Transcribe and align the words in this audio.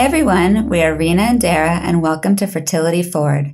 Hi, 0.00 0.06
everyone. 0.06 0.70
We 0.70 0.82
are 0.82 0.96
Rena 0.96 1.24
and 1.24 1.38
Dara, 1.38 1.72
and 1.72 2.00
welcome 2.00 2.34
to 2.36 2.46
Fertility 2.46 3.02
Forward. 3.02 3.52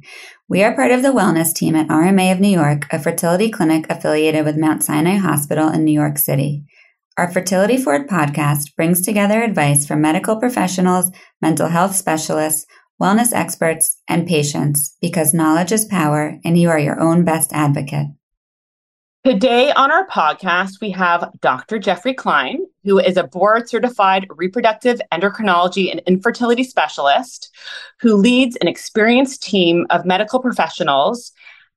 We 0.49 0.63
are 0.63 0.77
part 0.77 0.93
of 0.93 1.03
the 1.03 1.09
wellness 1.09 1.53
team 1.53 1.75
at 1.75 1.89
RMA 1.89 2.31
of 2.31 2.39
New 2.39 2.57
York, 2.57 2.87
a 2.93 3.01
fertility 3.01 3.51
clinic 3.51 3.85
affiliated 3.91 4.45
with 4.45 4.57
Mount 4.57 4.85
Sinai 4.85 5.17
Hospital 5.17 5.69
in 5.69 5.85
New 5.85 5.91
York 5.91 6.19
City. 6.19 6.63
Our 7.19 7.29
Fertility 7.33 7.77
Forward 7.77 8.07
podcast 8.07 8.77
brings 8.77 9.03
together 9.03 9.43
advice 9.43 9.89
from 9.89 10.01
medical 10.01 10.37
professionals, 10.37 11.11
mental 11.43 11.67
health 11.67 11.97
specialists, 11.97 12.65
wellness 13.03 13.33
experts, 13.33 14.01
and 14.09 14.25
patients 14.25 14.97
because 15.01 15.35
knowledge 15.35 15.73
is 15.73 15.85
power 15.85 16.39
and 16.45 16.57
you 16.57 16.69
are 16.69 16.79
your 16.79 17.01
own 17.01 17.25
best 17.25 17.53
advocate. 17.53 18.07
Today 19.25 19.73
on 19.73 19.91
our 19.91 20.07
podcast, 20.07 20.75
we 20.81 20.93
have 20.93 21.33
Dr. 21.41 21.81
Jeffrey 21.81 22.15
Klein, 22.15 22.61
who 22.87 23.01
is 23.01 23.17
a 23.17 23.25
board 23.25 23.69
certified 23.69 24.29
reproductive 24.31 25.01
endocrinology 25.13 25.91
and 25.91 26.01
infertility 26.07 26.63
specialist 26.63 27.51
who 28.01 28.15
leads 28.15 28.55
an 28.57 28.69
experienced 28.69 29.43
team 29.43 29.87
of 29.91 30.07
medical 30.07 30.39
professionals 30.39 31.33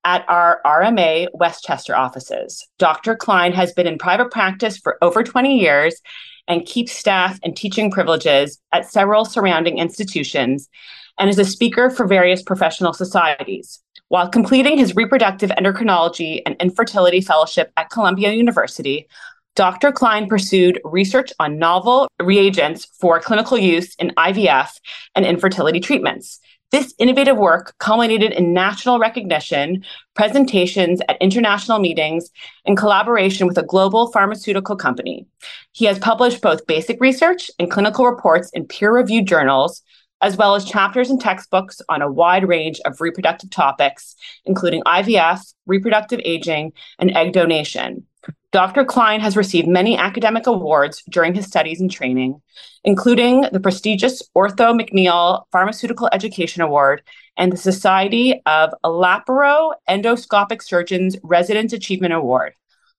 at 0.05 0.23
our 0.30 0.62
RMA 0.64 1.27
Westchester 1.34 1.95
offices. 1.98 2.66
Dr. 2.77 3.16
Klein 3.16 3.52
has 3.53 3.73
been 3.73 3.88
in 3.88 3.98
private 3.98 4.30
practice 4.30 4.77
for 4.77 5.00
over 5.02 5.23
20 5.23 5.59
years 5.59 6.00
and 6.48 6.66
keeps 6.66 6.91
staff 6.91 7.39
and 7.44 7.58
teaching 7.58 7.89
privileges 7.89 8.59
at 8.72 8.89
several 8.89 9.26
surrounding 9.26 9.80
institutions 9.80 10.70
and 11.17 11.28
is 11.28 11.39
a 11.39 11.44
speaker 11.44 11.89
for 11.89 12.05
various 12.05 12.44
professional 12.44 12.94
societies. 12.94 13.80
While 14.09 14.30
completing 14.30 14.78
his 14.78 14.95
reproductive 14.95 15.50
endocrinology 15.52 16.42
and 16.45 16.55
infertility 16.59 17.22
fellowship 17.22 17.72
at 17.78 17.89
Columbia 17.89 18.31
University, 18.31 19.08
Dr. 19.59 19.91
Klein 19.91 20.29
pursued 20.29 20.79
research 20.85 21.33
on 21.38 21.59
novel 21.59 22.07
reagents 22.21 22.85
for 22.97 23.19
clinical 23.19 23.57
use 23.57 23.93
in 23.95 24.11
IVF 24.11 24.69
and 25.15 25.25
infertility 25.25 25.81
treatments. 25.81 26.39
This 26.71 26.93
innovative 26.97 27.35
work 27.35 27.75
culminated 27.77 28.31
in 28.31 28.53
national 28.53 28.99
recognition, 28.99 29.83
presentations 30.15 31.02
at 31.09 31.21
international 31.21 31.80
meetings, 31.80 32.30
and 32.65 32.77
collaboration 32.77 33.47
with 33.47 33.57
a 33.57 33.63
global 33.63 34.13
pharmaceutical 34.13 34.77
company. 34.77 35.27
He 35.73 35.83
has 35.83 35.99
published 35.99 36.41
both 36.41 36.65
basic 36.65 37.02
research 37.02 37.52
and 37.59 37.69
clinical 37.69 38.05
reports 38.05 38.49
in 38.52 38.65
peer 38.65 38.93
reviewed 38.93 39.27
journals, 39.27 39.81
as 40.21 40.37
well 40.37 40.55
as 40.55 40.63
chapters 40.63 41.09
and 41.09 41.19
textbooks 41.19 41.81
on 41.89 42.02
a 42.02 42.09
wide 42.09 42.47
range 42.47 42.80
of 42.85 43.02
reproductive 43.02 43.49
topics, 43.49 44.15
including 44.45 44.83
IVF, 44.83 45.53
reproductive 45.65 46.21
aging, 46.23 46.71
and 46.97 47.11
egg 47.11 47.33
donation. 47.33 48.05
Dr. 48.52 48.83
Klein 48.83 49.19
has 49.19 49.38
received 49.38 49.67
many 49.67 49.95
academic 49.95 50.47
awards 50.47 51.03
during 51.08 51.36
his 51.36 51.45
studies 51.45 51.80
and 51.80 51.92
training, 51.92 52.42
including 52.83 53.42
the 53.52 53.59
prestigious 53.59 54.23
Ortho 54.36 54.80
McNeil 54.80 55.44
Pharmaceutical 55.52 56.09
Education 56.11 56.64
Award 56.64 57.03
and 57.38 57.52
the 57.52 57.58
Society 57.58 58.42
of 58.47 58.72
Laparo 58.83 59.73
Endoscopic 59.88 60.64
Surgeons 60.64 61.16
Residence 61.22 61.73
Achievement 61.73 62.14
Award. 62.14 62.53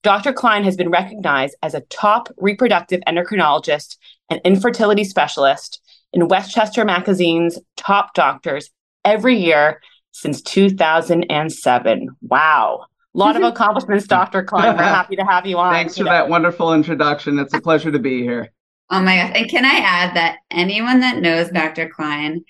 Dr. 0.05 0.33
Klein 0.33 0.63
has 0.63 0.77
been 0.77 0.89
recognized 0.89 1.57
as 1.63 1.75
a 1.75 1.83
top 1.83 2.29
reproductive 2.39 3.01
endocrinologist 3.09 3.97
and 4.31 4.41
infertility 4.45 5.03
specialist 5.03 5.81
in 6.13 6.29
Westchester 6.29 6.85
Magazine's 6.85 7.59
Top 7.77 8.15
Doctors 8.15 8.71
every 9.05 9.37
year 9.37 9.81
since 10.13 10.43
2007. 10.43 12.09
Wow. 12.23 12.87
A 13.15 13.19
lot 13.19 13.37
of 13.37 13.43
accomplishments, 13.53 14.07
Dr. 14.07 14.43
Klein. 14.43 14.77
We're 14.77 14.83
happy 14.83 15.17
to 15.17 15.25
have 15.25 15.47
you 15.47 15.59
on. 15.59 15.73
Thanks 15.73 15.99
for 15.99 16.05
that 16.05 16.29
wonderful 16.29 16.75
introduction. 16.75 17.39
It's 17.39 17.55
a 17.55 17.61
pleasure 17.61 17.91
to 17.91 17.99
be 17.99 18.23
here. 18.23 18.53
Oh 18.91 19.01
my 19.01 19.17
gosh. 19.17 19.33
And 19.35 19.51
can 19.51 19.65
I 19.65 19.79
add 19.79 20.17
that 20.17 20.39
anyone 20.51 21.01
that 21.01 21.19
knows 21.19 21.49
Dr. 21.51 21.89
Klein, 21.89 22.45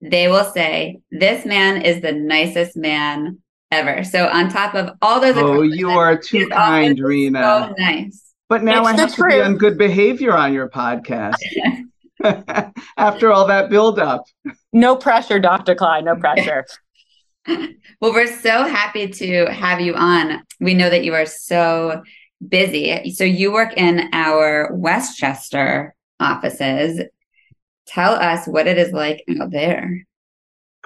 they 0.00 0.28
will 0.28 0.44
say, 0.44 1.00
this 1.10 1.44
man 1.44 1.82
is 1.82 2.02
the 2.02 2.12
nicest 2.12 2.76
man 2.76 3.38
ever. 3.70 4.04
So 4.04 4.28
on 4.28 4.48
top 4.48 4.74
of 4.74 4.90
all 5.02 5.20
those 5.20 5.36
Oh, 5.36 5.62
you 5.62 5.90
are 5.90 6.16
too 6.16 6.48
kind, 6.48 6.98
Rena. 6.98 7.40
So 7.42 7.74
nice. 7.82 8.22
But 8.48 8.62
now 8.62 8.86
it's 8.86 8.98
I 8.98 9.00
have 9.02 9.14
to 9.16 9.24
be 9.24 9.40
on 9.40 9.56
good 9.56 9.76
behavior 9.76 10.36
on 10.36 10.52
your 10.52 10.68
podcast. 10.68 11.34
after 12.96 13.32
all 13.32 13.46
that 13.46 13.68
buildup. 13.70 14.24
No 14.72 14.96
pressure, 14.96 15.38
Dr. 15.38 15.74
Klein, 15.74 16.04
no 16.04 16.16
pressure. 16.16 16.64
well, 18.00 18.12
we're 18.12 18.40
so 18.40 18.64
happy 18.64 19.08
to 19.08 19.46
have 19.46 19.80
you 19.80 19.94
on. 19.94 20.42
We 20.60 20.74
know 20.74 20.90
that 20.90 21.04
you 21.04 21.14
are 21.14 21.26
so 21.26 22.02
busy. 22.46 23.12
So 23.12 23.24
you 23.24 23.52
work 23.52 23.76
in 23.76 24.08
our 24.12 24.74
Westchester 24.74 25.94
offices. 26.20 27.02
Tell 27.86 28.14
us 28.14 28.46
what 28.46 28.66
it 28.66 28.78
is 28.78 28.92
like 28.92 29.24
out 29.40 29.50
there. 29.50 30.06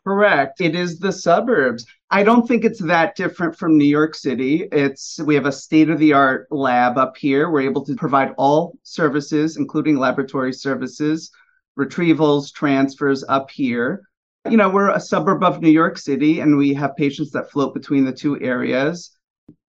Correct. 0.04 0.60
It 0.60 0.74
is 0.74 0.98
the 0.98 1.12
suburbs. 1.12 1.84
I 2.10 2.22
don't 2.22 2.46
think 2.46 2.64
it's 2.64 2.80
that 2.80 3.16
different 3.16 3.56
from 3.56 3.76
New 3.76 3.84
York 3.84 4.14
City. 4.14 4.68
It's 4.72 5.20
we 5.20 5.34
have 5.34 5.46
a 5.46 5.52
state-of-the-art 5.52 6.48
lab 6.50 6.98
up 6.98 7.16
here. 7.16 7.50
We're 7.50 7.68
able 7.68 7.84
to 7.84 7.94
provide 7.94 8.34
all 8.36 8.78
services, 8.82 9.56
including 9.56 9.96
laboratory 9.96 10.52
services, 10.52 11.30
retrievals, 11.78 12.52
transfers 12.52 13.24
up 13.28 13.50
here. 13.50 14.02
You 14.48 14.56
know, 14.56 14.70
we're 14.70 14.90
a 14.90 15.00
suburb 15.00 15.42
of 15.42 15.60
New 15.60 15.70
York 15.70 15.98
City 15.98 16.40
and 16.40 16.56
we 16.56 16.72
have 16.74 16.96
patients 16.96 17.30
that 17.32 17.50
float 17.50 17.74
between 17.74 18.04
the 18.04 18.12
two 18.12 18.40
areas. 18.40 19.16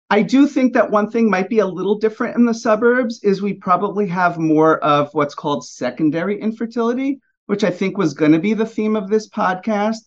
I 0.10 0.22
do 0.22 0.48
think 0.48 0.74
that 0.74 0.92
one 0.92 1.10
thing 1.10 1.30
might 1.30 1.50
be 1.50 1.60
a 1.60 1.68
little 1.68 1.98
different 1.98 2.36
in 2.36 2.46
the 2.46 2.54
suburbs 2.54 3.22
is 3.24 3.42
we 3.42 3.54
probably 3.54 4.08
have 4.08 4.38
more 4.38 4.80
of 4.84 5.14
what's 5.14 5.36
called 5.36 5.66
secondary 5.66 6.40
infertility, 6.40 7.20
which 7.46 7.64
I 7.64 7.72
think 7.72 7.98
was 7.98 8.14
going 8.14 8.32
to 8.32 8.40
be 8.40 8.54
the 8.54 8.66
theme 8.66 8.96
of 8.96 9.10
this 9.10 9.30
podcast 9.30 10.00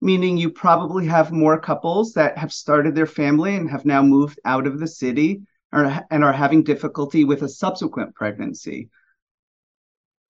meaning 0.00 0.36
you 0.36 0.50
probably 0.50 1.06
have 1.06 1.32
more 1.32 1.60
couples 1.60 2.12
that 2.12 2.38
have 2.38 2.52
started 2.52 2.94
their 2.94 3.06
family 3.06 3.56
and 3.56 3.70
have 3.70 3.84
now 3.84 4.02
moved 4.02 4.38
out 4.44 4.66
of 4.66 4.78
the 4.78 4.86
city 4.86 5.42
or, 5.72 6.00
and 6.10 6.24
are 6.24 6.32
having 6.32 6.62
difficulty 6.62 7.24
with 7.24 7.42
a 7.42 7.48
subsequent 7.48 8.14
pregnancy. 8.14 8.88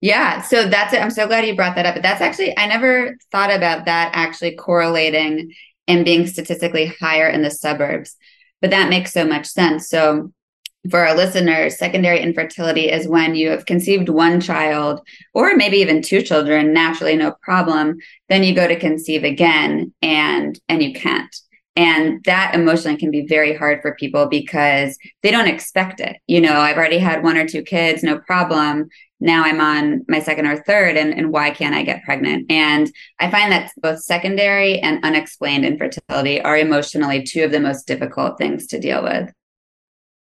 Yeah, 0.04 0.42
so 0.42 0.68
that's 0.68 0.92
it. 0.92 1.00
I'm 1.00 1.10
so 1.10 1.26
glad 1.26 1.46
you 1.46 1.56
brought 1.56 1.76
that 1.76 1.86
up. 1.86 1.94
But 1.94 2.02
that's 2.02 2.20
actually, 2.20 2.54
I 2.58 2.66
never 2.66 3.16
thought 3.32 3.50
about 3.50 3.86
that 3.86 4.10
actually 4.12 4.54
correlating 4.54 5.50
and 5.88 6.04
being 6.04 6.26
statistically 6.26 6.92
higher 7.00 7.26
in 7.26 7.40
the 7.40 7.50
suburbs. 7.50 8.14
But 8.60 8.68
that 8.68 8.90
makes 8.90 9.14
so 9.14 9.24
much 9.24 9.46
sense. 9.46 9.88
So 9.88 10.30
for 10.90 11.06
our 11.06 11.16
listeners, 11.16 11.78
secondary 11.78 12.20
infertility 12.20 12.90
is 12.90 13.08
when 13.08 13.34
you 13.34 13.48
have 13.48 13.64
conceived 13.64 14.10
one 14.10 14.42
child 14.42 15.00
or 15.32 15.56
maybe 15.56 15.78
even 15.78 16.02
two 16.02 16.20
children, 16.20 16.74
naturally 16.74 17.16
no 17.16 17.34
problem. 17.40 17.96
Then 18.28 18.44
you 18.44 18.54
go 18.54 18.68
to 18.68 18.78
conceive 18.78 19.24
again 19.24 19.94
and 20.02 20.60
and 20.68 20.82
you 20.82 20.92
can't. 20.92 21.34
And 21.76 22.22
that 22.24 22.54
emotionally 22.54 22.98
can 22.98 23.10
be 23.10 23.26
very 23.26 23.56
hard 23.56 23.80
for 23.82 23.96
people 23.96 24.26
because 24.26 24.96
they 25.22 25.30
don't 25.30 25.48
expect 25.48 25.98
it. 26.00 26.16
You 26.26 26.40
know, 26.42 26.52
I've 26.60 26.76
already 26.76 26.98
had 26.98 27.24
one 27.24 27.36
or 27.36 27.48
two 27.48 27.62
kids, 27.62 28.02
no 28.02 28.18
problem. 28.18 28.88
Now 29.24 29.42
I'm 29.42 29.58
on 29.58 30.04
my 30.06 30.20
second 30.20 30.46
or 30.46 30.62
third, 30.64 30.98
and, 30.98 31.14
and 31.14 31.32
why 31.32 31.50
can't 31.50 31.74
I 31.74 31.82
get 31.82 32.04
pregnant? 32.04 32.50
And 32.50 32.92
I 33.18 33.30
find 33.30 33.50
that 33.50 33.72
both 33.78 34.02
secondary 34.02 34.78
and 34.80 35.02
unexplained 35.02 35.64
infertility 35.64 36.42
are 36.42 36.58
emotionally 36.58 37.22
two 37.22 37.42
of 37.42 37.50
the 37.50 37.58
most 37.58 37.86
difficult 37.86 38.36
things 38.36 38.66
to 38.66 38.78
deal 38.78 39.02
with. 39.02 39.32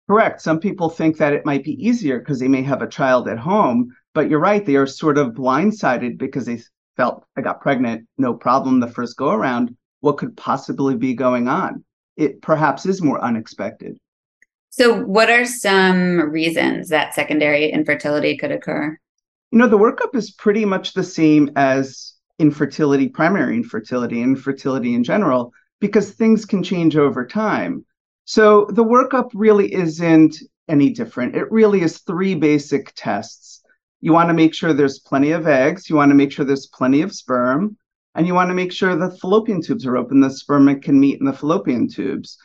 Correct. 0.08 0.42
Some 0.42 0.58
people 0.58 0.90
think 0.90 1.18
that 1.18 1.32
it 1.32 1.46
might 1.46 1.62
be 1.62 1.80
easier 1.80 2.18
because 2.18 2.40
they 2.40 2.48
may 2.48 2.62
have 2.62 2.82
a 2.82 2.88
child 2.88 3.28
at 3.28 3.38
home, 3.38 3.94
but 4.12 4.28
you're 4.28 4.40
right. 4.40 4.66
They 4.66 4.74
are 4.74 4.88
sort 4.88 5.18
of 5.18 5.34
blindsided 5.34 6.18
because 6.18 6.46
they 6.46 6.60
felt 6.96 7.24
I 7.36 7.42
got 7.42 7.60
pregnant, 7.60 8.08
no 8.18 8.34
problem 8.34 8.80
the 8.80 8.88
first 8.88 9.16
go 9.16 9.30
around. 9.30 9.76
What 10.00 10.18
could 10.18 10.36
possibly 10.36 10.96
be 10.96 11.14
going 11.14 11.46
on? 11.46 11.84
It 12.16 12.42
perhaps 12.42 12.86
is 12.86 13.00
more 13.00 13.22
unexpected. 13.22 13.98
So, 14.70 15.02
what 15.02 15.30
are 15.30 15.44
some 15.44 16.30
reasons 16.30 16.88
that 16.88 17.14
secondary 17.14 17.70
infertility 17.70 18.36
could 18.36 18.52
occur? 18.52 18.96
You 19.50 19.58
know, 19.58 19.68
the 19.68 19.78
workup 19.78 20.14
is 20.14 20.30
pretty 20.30 20.64
much 20.64 20.94
the 20.94 21.02
same 21.02 21.50
as 21.56 22.14
infertility, 22.38 23.08
primary 23.08 23.56
infertility, 23.56 24.22
infertility 24.22 24.94
in 24.94 25.02
general, 25.02 25.52
because 25.80 26.12
things 26.12 26.44
can 26.44 26.62
change 26.62 26.96
over 26.96 27.26
time. 27.26 27.84
So 28.26 28.66
the 28.70 28.84
workup 28.84 29.30
really 29.34 29.74
isn't 29.74 30.36
any 30.68 30.90
different. 30.90 31.34
It 31.34 31.50
really 31.50 31.82
is 31.82 31.98
three 31.98 32.36
basic 32.36 32.92
tests. 32.94 33.62
You 34.00 34.12
want 34.12 34.28
to 34.28 34.34
make 34.34 34.54
sure 34.54 34.72
there's 34.72 35.00
plenty 35.00 35.32
of 35.32 35.48
eggs, 35.48 35.90
you 35.90 35.96
want 35.96 36.10
to 36.10 36.14
make 36.14 36.30
sure 36.30 36.44
there's 36.44 36.68
plenty 36.68 37.02
of 37.02 37.12
sperm, 37.12 37.76
and 38.14 38.24
you 38.24 38.34
want 38.34 38.50
to 38.50 38.54
make 38.54 38.72
sure 38.72 38.94
the 38.94 39.10
fallopian 39.18 39.60
tubes 39.60 39.84
are 39.84 39.96
open, 39.96 40.20
the 40.20 40.30
sperm 40.30 40.80
can 40.80 40.98
meet 40.98 41.18
in 41.18 41.26
the 41.26 41.32
fallopian 41.32 41.88
tubes. 41.88 42.38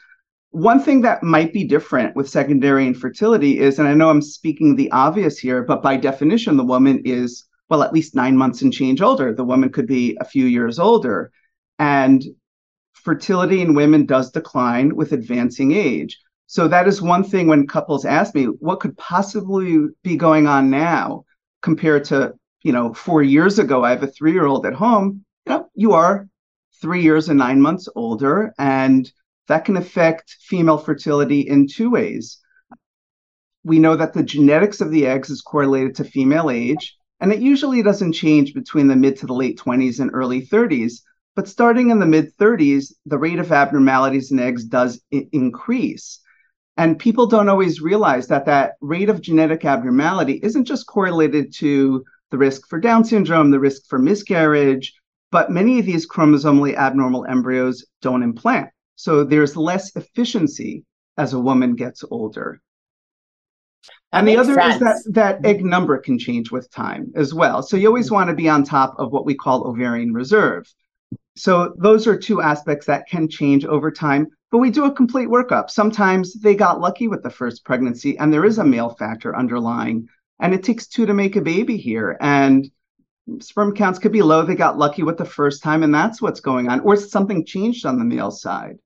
One 0.56 0.80
thing 0.80 1.02
that 1.02 1.22
might 1.22 1.52
be 1.52 1.66
different 1.66 2.16
with 2.16 2.30
secondary 2.30 2.88
infertility 2.88 3.60
is, 3.60 3.78
and 3.78 3.88
I 3.88 3.94
know 3.94 4.10
I'm 4.10 4.22
speaking 4.22 4.76
the 4.76 4.90
obvious 4.92 5.38
here, 5.38 5.64
but 5.64 5.84
by 5.84 5.98
definition, 5.98 6.56
the 6.56 6.64
woman 6.64 7.02
is, 7.04 7.46
well, 7.70 7.84
at 7.84 7.92
least 7.92 8.16
nine 8.16 8.38
months 8.38 8.62
and 8.62 8.72
change 8.72 9.02
older. 9.02 9.34
The 9.34 9.44
woman 9.44 9.70
could 9.70 9.86
be 9.86 10.18
a 10.22 10.26
few 10.26 10.46
years 10.46 10.80
older. 10.80 11.32
And 11.78 12.24
fertility 12.94 13.62
in 13.62 13.74
women 13.74 14.06
does 14.06 14.32
decline 14.32 14.96
with 14.96 15.12
advancing 15.12 15.74
age. 15.74 16.18
So 16.48 16.70
that 16.70 16.88
is 16.88 17.02
one 17.02 17.26
thing 17.26 17.48
when 17.48 17.68
couples 17.68 18.06
ask 18.06 18.34
me, 18.34 18.46
what 18.46 18.80
could 18.80 18.98
possibly 18.98 19.88
be 20.04 20.16
going 20.16 20.48
on 20.48 20.70
now 20.70 21.26
compared 21.62 22.06
to 22.06 22.34
you 22.66 22.72
know, 22.72 22.94
four 22.96 23.22
years 23.22 23.60
ago, 23.60 23.84
I 23.84 23.92
have 23.92 24.02
a 24.02 24.08
three 24.08 24.32
year 24.32 24.48
old 24.48 24.66
at 24.66 24.74
home, 24.74 25.24
you 25.46 25.54
know, 25.54 25.70
you 25.76 25.94
are 25.94 26.28
three 26.82 27.04
years 27.04 27.30
and 27.30 27.38
nine 27.38 27.62
months 27.62 27.88
older. 27.96 28.56
And 28.58 29.12
that 29.48 29.66
can 29.66 29.78
affect 29.78 30.38
female 30.42 30.78
fertility 30.78 31.42
in 31.42 31.68
two 31.68 31.92
ways. 31.92 32.40
We 33.64 33.80
know 33.80 33.96
that 33.96 34.14
the 34.14 34.24
genetics 34.24 34.82
of 34.82 34.92
the 34.92 35.08
eggs 35.08 35.30
is 35.30 35.42
correlated 35.42 35.96
to 35.96 36.04
female 36.04 36.50
age, 36.50 36.98
and 37.20 37.32
it 37.32 37.40
usually 37.40 37.82
doesn't 37.82 38.14
change 38.14 38.54
between 38.54 38.88
the 38.88 38.96
mid 38.96 39.18
to 39.18 39.26
the 39.26 39.34
late 39.34 39.60
20s 39.60 40.00
and 40.00 40.12
early 40.14 40.46
30s. 40.46 41.02
But 41.36 41.48
starting 41.48 41.90
in 41.90 42.00
the 42.00 42.06
mid 42.06 42.36
30s, 42.38 42.94
the 43.06 43.18
rate 43.18 43.40
of 43.40 43.52
abnormalities 43.52 44.32
in 44.32 44.40
eggs 44.40 44.66
does 44.66 45.02
I- 45.14 45.28
increase. 45.32 46.20
And 46.78 47.00
people 47.00 47.26
don't 47.26 47.50
always 47.50 47.82
realize 47.82 48.28
that 48.28 48.46
that 48.46 48.74
rate 48.82 49.10
of 49.10 49.22
genetic 49.22 49.64
abnormality 49.66 50.40
isn't 50.44 50.66
just 50.66 50.88
correlated 50.88 51.54
to 51.56 52.04
the 52.32 52.38
risk 52.38 52.68
for 52.68 52.80
Down 52.80 53.06
syndrome, 53.06 53.52
the 53.52 53.60
risk 53.60 53.84
for 53.88 53.98
miscarriage, 53.98 54.94
but 55.32 55.52
many 55.52 55.80
of 55.80 55.86
these 55.86 56.08
chromosomally 56.08 56.76
abnormal 56.76 57.26
embryos 57.26 57.86
don't 58.02 58.24
implant. 58.24 58.70
So 58.96 59.24
there's 59.24 59.58
less 59.58 59.96
efficiency 59.96 60.86
as 61.18 61.34
a 61.34 61.40
woman 61.40 61.76
gets 61.76 62.04
older. 62.10 62.62
That 64.12 64.20
and 64.20 64.28
the 64.28 64.38
other 64.38 64.54
sense. 64.56 64.76
is 64.76 64.80
that 64.80 65.14
that 65.14 65.46
egg 65.46 65.58
mm-hmm. 65.58 65.70
number 65.70 65.98
can 65.98 66.18
change 66.18 66.52
with 66.52 66.72
time 66.72 67.12
as 67.16 67.34
well. 67.34 67.62
So 67.62 67.78
you 67.78 67.88
always 67.88 68.08
mm-hmm. 68.08 68.16
want 68.16 68.30
to 68.30 68.36
be 68.36 68.50
on 68.50 68.64
top 68.64 68.96
of 68.98 69.12
what 69.12 69.26
we 69.26 69.36
call 69.36 69.68
ovarian 69.68 70.14
reserve. 70.14 70.66
So 71.36 71.74
those 71.78 72.08
are 72.08 72.18
two 72.18 72.42
aspects 72.42 72.86
that 72.86 73.08
can 73.08 73.28
change 73.28 73.66
over 73.66 73.92
time. 73.92 74.28
But 74.52 74.60
we 74.60 74.72
do 74.72 74.86
a 74.86 74.92
complete 74.92 75.28
workup. 75.28 75.70
Sometimes 75.70 76.34
they 76.34 76.56
got 76.56 76.80
lucky 76.80 77.10
with 77.10 77.24
the 77.24 77.30
first 77.30 77.66
pregnancy 77.66 78.18
and 78.18 78.32
there 78.32 78.46
is 78.46 78.58
a 78.58 78.64
male 78.64 78.90
factor 78.90 79.36
underlying, 79.36 80.08
and 80.40 80.54
it 80.54 80.64
takes 80.64 80.88
two 80.88 81.06
to 81.06 81.14
make 81.14 81.36
a 81.36 81.42
baby 81.42 81.76
here. 81.76 82.18
And 82.22 82.70
sperm 83.40 83.76
counts 83.76 84.00
could 84.00 84.14
be 84.14 84.22
low. 84.22 84.46
They 84.46 84.56
got 84.56 84.78
lucky 84.78 85.04
with 85.04 85.18
the 85.18 85.26
first 85.26 85.62
time, 85.62 85.84
and 85.84 85.94
that's 85.94 86.22
what's 86.22 86.40
going 86.40 86.70
on. 86.70 86.82
Or 86.82 86.96
something 86.96 87.46
changed 87.46 87.86
on 87.86 88.00
the 88.00 88.06
male 88.06 88.32
side. 88.32 88.78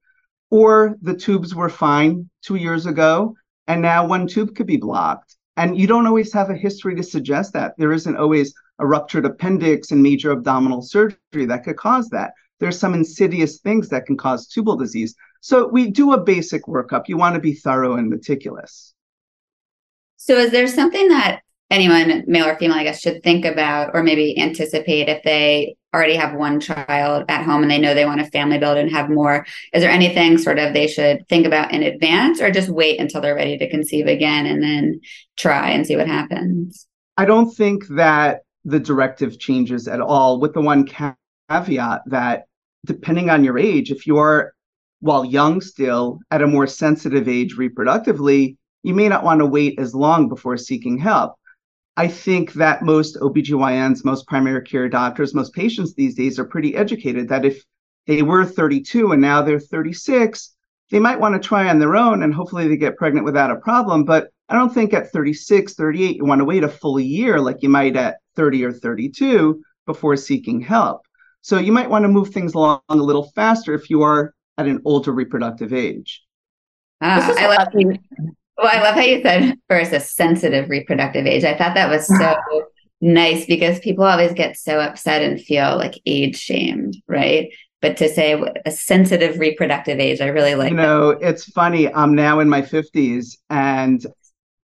Or 0.51 0.97
the 1.01 1.13
tubes 1.13 1.53
were 1.53 1.69
fine 1.69 2.29
two 2.41 2.55
years 2.55 2.85
ago, 2.85 3.35
and 3.67 3.81
now 3.81 4.07
one 4.07 4.27
tube 4.27 4.55
could 4.55 4.67
be 4.67 4.77
blocked. 4.77 5.35
And 5.57 5.77
you 5.77 5.87
don't 5.87 6.07
always 6.07 6.33
have 6.33 6.49
a 6.49 6.55
history 6.55 6.95
to 6.95 7.03
suggest 7.03 7.53
that. 7.53 7.73
There 7.77 7.91
isn't 7.91 8.17
always 8.17 8.53
a 8.79 8.87
ruptured 8.87 9.25
appendix 9.25 9.91
and 9.91 10.01
major 10.01 10.31
abdominal 10.31 10.81
surgery 10.81 11.45
that 11.45 11.63
could 11.63 11.77
cause 11.77 12.09
that. 12.09 12.33
There's 12.59 12.79
some 12.79 12.93
insidious 12.93 13.59
things 13.59 13.89
that 13.89 14.05
can 14.05 14.17
cause 14.17 14.47
tubal 14.47 14.75
disease. 14.75 15.15
So 15.41 15.67
we 15.67 15.89
do 15.89 16.13
a 16.13 16.21
basic 16.21 16.63
workup. 16.63 17.07
You 17.07 17.17
want 17.17 17.35
to 17.35 17.41
be 17.41 17.53
thorough 17.53 17.95
and 17.95 18.09
meticulous. 18.09 18.93
So, 20.17 20.35
is 20.35 20.51
there 20.51 20.67
something 20.67 21.07
that 21.09 21.41
anyone, 21.69 22.25
male 22.27 22.45
or 22.45 22.57
female, 22.57 22.77
I 22.77 22.83
guess, 22.83 22.99
should 22.99 23.23
think 23.23 23.45
about 23.45 23.91
or 23.93 24.03
maybe 24.03 24.37
anticipate 24.37 25.07
if 25.07 25.23
they 25.23 25.77
already 25.93 26.15
have 26.15 26.35
one 26.35 26.59
child 26.59 27.25
at 27.29 27.43
home 27.43 27.61
and 27.63 27.71
they 27.71 27.79
know 27.79 27.93
they 27.93 28.05
want 28.05 28.21
a 28.21 28.25
family 28.25 28.57
build 28.57 28.77
and 28.77 28.91
have 28.91 29.09
more? 29.09 29.45
Is 29.73 29.81
there 29.81 29.91
anything 29.91 30.37
sort 30.37 30.59
of 30.59 30.73
they 30.73 30.87
should 30.87 31.27
think 31.27 31.45
about 31.45 31.73
in 31.73 31.83
advance 31.83 32.41
or 32.41 32.51
just 32.51 32.69
wait 32.69 32.99
until 32.99 33.21
they're 33.21 33.35
ready 33.35 33.57
to 33.57 33.69
conceive 33.69 34.07
again 34.07 34.45
and 34.45 34.61
then 34.61 35.01
try 35.37 35.71
and 35.71 35.85
see 35.85 35.95
what 35.95 36.07
happens? 36.07 36.87
I 37.17 37.25
don't 37.25 37.51
think 37.51 37.87
that 37.89 38.41
the 38.65 38.79
directive 38.79 39.39
changes 39.39 39.87
at 39.87 40.01
all, 40.01 40.39
with 40.39 40.53
the 40.53 40.61
one 40.61 40.85
caveat 40.85 42.01
that 42.05 42.43
depending 42.85 43.29
on 43.29 43.43
your 43.43 43.57
age, 43.57 43.91
if 43.91 44.05
you 44.05 44.17
are 44.17 44.53
while 45.01 45.25
young 45.25 45.61
still 45.61 46.19
at 46.29 46.41
a 46.41 46.47
more 46.47 46.67
sensitive 46.67 47.27
age 47.27 47.55
reproductively, 47.55 48.57
you 48.83 48.93
may 48.93 49.09
not 49.09 49.23
want 49.23 49.39
to 49.39 49.45
wait 49.45 49.79
as 49.79 49.95
long 49.95 50.29
before 50.29 50.57
seeking 50.57 50.97
help. 50.97 51.35
I 51.99 52.07
think 52.07 52.53
that 52.53 52.81
most 52.81 53.17
OBGYNs, 53.17 54.05
most 54.05 54.25
primary 54.25 54.61
care 54.61 54.87
doctors, 54.87 55.33
most 55.33 55.53
patients 55.53 55.93
these 55.93 56.15
days 56.15 56.39
are 56.39 56.45
pretty 56.45 56.73
educated 56.73 57.27
that 57.27 57.43
if 57.43 57.61
they 58.07 58.21
were 58.21 58.45
32 58.45 59.11
and 59.11 59.21
now 59.21 59.41
they're 59.41 59.59
36, 59.59 60.55
they 60.91 60.99
might 60.99 61.19
want 61.19 61.33
to 61.35 61.45
try 61.45 61.67
on 61.67 61.77
their 61.77 61.97
own 61.97 62.23
and 62.23 62.33
hopefully 62.33 62.69
they 62.69 62.77
get 62.77 62.95
pregnant 62.95 63.25
without 63.25 63.51
a 63.51 63.57
problem. 63.57 64.05
But 64.05 64.29
I 64.47 64.55
don't 64.55 64.73
think 64.73 64.93
at 64.93 65.11
36, 65.11 65.73
38, 65.73 66.15
you 66.15 66.23
want 66.23 66.39
to 66.39 66.45
wait 66.45 66.63
a 66.63 66.69
full 66.69 67.01
year 67.01 67.41
like 67.41 67.57
you 67.63 67.67
might 67.67 67.97
at 67.97 68.19
30 68.37 68.63
or 68.63 68.71
32 68.71 69.61
before 69.85 70.15
seeking 70.15 70.61
help. 70.61 71.01
So 71.41 71.57
you 71.59 71.73
might 71.73 71.89
want 71.89 72.03
to 72.03 72.09
move 72.09 72.29
things 72.29 72.53
along 72.53 72.79
a 72.87 72.95
little 72.95 73.29
faster 73.35 73.73
if 73.73 73.89
you 73.89 74.03
are 74.03 74.33
at 74.57 74.67
an 74.67 74.81
older 74.85 75.11
reproductive 75.11 75.73
age. 75.73 76.23
Ah, 77.01 77.19
This 77.19 77.35
is 77.35 77.43
I 77.43 77.47
love 77.47 77.67
a- 77.75 78.38
well, 78.61 78.71
I 78.71 78.81
love 78.81 78.95
how 78.95 79.01
you 79.01 79.21
said 79.21 79.55
first 79.67 79.93
a 79.93 79.99
sensitive 79.99 80.69
reproductive 80.69 81.25
age. 81.25 81.43
I 81.43 81.57
thought 81.57 81.75
that 81.75 81.89
was 81.89 82.07
so 82.07 82.35
nice 83.01 83.45
because 83.45 83.79
people 83.79 84.03
always 84.03 84.33
get 84.33 84.57
so 84.57 84.79
upset 84.79 85.21
and 85.21 85.41
feel 85.41 85.77
like 85.77 85.99
age 86.05 86.37
shamed, 86.37 86.97
right? 87.07 87.49
But 87.81 87.95
to 87.97 88.09
say 88.09 88.41
a 88.65 88.71
sensitive 88.71 89.39
reproductive 89.39 89.99
age, 89.99 90.19
I 90.19 90.27
really 90.27 90.55
like 90.55 90.71
you 90.71 90.77
that. 90.77 90.83
know, 90.83 91.09
it's 91.11 91.45
funny. 91.45 91.93
I'm 91.93 92.13
now 92.13 92.41
in 92.41 92.49
my 92.49 92.61
50s 92.61 93.37
and 93.49 94.05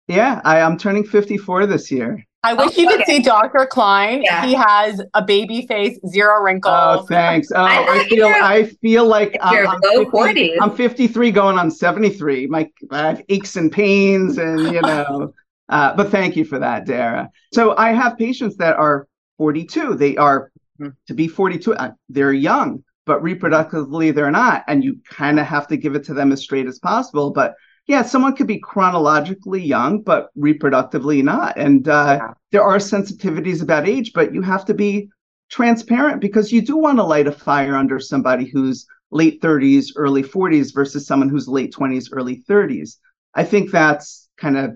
yeah, 0.07 0.41
I, 0.44 0.62
I'm 0.62 0.77
turning 0.77 1.03
54 1.03 1.65
this 1.65 1.89
year. 1.89 2.24
I 2.44 2.53
wish 2.53 2.77
Oh, 2.77 2.81
you 2.81 2.88
could 2.88 3.01
okay. 3.01 3.18
see 3.18 3.21
Dr. 3.21 3.65
Klein. 3.65 4.21
Yeah. 4.24 4.45
He 4.45 4.53
has 4.53 5.01
a 5.13 5.21
baby 5.24 5.65
face, 5.68 6.00
zero 6.07 6.41
wrinkles. 6.41 6.74
Oh, 6.74 7.06
thanks. 7.06 7.51
Oh, 7.51 7.62
I 7.62 8.00
I, 8.00 8.07
feel 8.07 8.27
I 8.27 8.63
feel 8.81 9.06
like 9.06 9.36
I'm, 9.41 9.68
I'm 9.68 10.12
50 10.12 10.59
I'm 10.62 10.75
53 10.75 11.31
going 11.31 11.57
on 11.57 11.69
73. 11.69 12.47
My 12.47 12.69
I 12.91 13.07
have 13.07 13.21
aches 13.27 13.56
and 13.57 13.71
pains 13.71 14.38
and 14.38 14.74
you 14.74 14.81
know. 14.81 15.33
uh, 15.69 15.95
but 15.95 16.12
thank 16.12 16.38
you 16.38 16.45
for 16.45 16.59
that, 16.59 16.86
Dara. 16.86 17.30
So 17.53 17.75
I 17.77 17.91
have 17.91 18.18
patients 18.18 18.56
that 18.57 18.77
are 18.77 19.07
42. 19.38 19.95
They 19.95 20.15
are 20.18 20.51
Mhm. 20.80 20.94
to 21.07 21.13
be 21.13 21.27
42. 21.27 21.74
uh, 21.75 21.91
They're 22.07 22.31
young, 22.31 22.86
but 23.06 23.21
reproductively 23.21 24.15
they're 24.15 24.31
not, 24.31 24.63
and 24.69 24.81
you 24.81 24.97
kind 25.09 25.38
of 25.38 25.45
have 25.45 25.68
to 25.68 25.75
give 25.75 25.94
it 25.94 26.06
to 26.06 26.13
them 26.13 26.31
as 26.31 26.39
straight 26.41 26.68
as 26.68 26.80
possible. 26.80 27.31
But 27.31 27.56
yeah, 27.89 28.03
someone 28.03 28.36
could 28.36 28.45
be 28.45 28.59
chronologically 28.59 29.63
young, 29.63 30.03
but 30.03 30.30
reproductively 30.38 31.24
not. 31.24 31.57
And 31.57 31.88
uh, 31.88 32.19
Yeah. 32.21 32.33
there 32.51 32.63
are 32.63 32.77
sensitivities 32.77 33.63
about 33.63 33.88
age, 33.89 34.13
but 34.13 34.31
you 34.31 34.44
have 34.44 34.63
to 34.65 34.75
be 34.75 35.09
transparent 35.50 36.21
because 36.21 36.51
you 36.51 36.62
do 36.62 36.77
want 36.77 37.00
to 37.00 37.03
light 37.03 37.25
a 37.25 37.31
fire 37.31 37.75
under 37.75 38.00
somebody 38.00 38.45
who's 38.45 38.86
late 39.10 39.41
30s, 39.41 39.93
early 39.96 40.22
40s 40.22 40.72
versus 40.72 41.08
someone 41.08 41.29
who's 41.29 41.48
late 41.48 41.74
20s, 41.74 42.10
early 42.12 42.43
30s. 42.48 43.00
I 43.34 43.43
think 43.43 43.72
that's 43.72 44.29
kind 44.38 44.55
of 44.55 44.75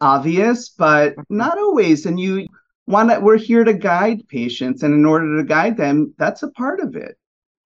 obvious, 0.00 0.68
but 0.68 1.16
not 1.28 1.58
always. 1.58 2.06
And 2.06 2.20
you 2.20 2.46
want 2.86 3.10
to, 3.10 3.18
we're 3.18 3.38
here 3.38 3.64
to 3.64 3.74
guide 3.74 4.28
patients. 4.28 4.84
And 4.84 4.94
in 4.94 5.04
order 5.04 5.36
to 5.36 5.44
guide 5.44 5.76
them, 5.76 6.14
that's 6.16 6.44
a 6.44 6.50
part 6.52 6.78
of 6.78 6.94
it. 6.94 7.16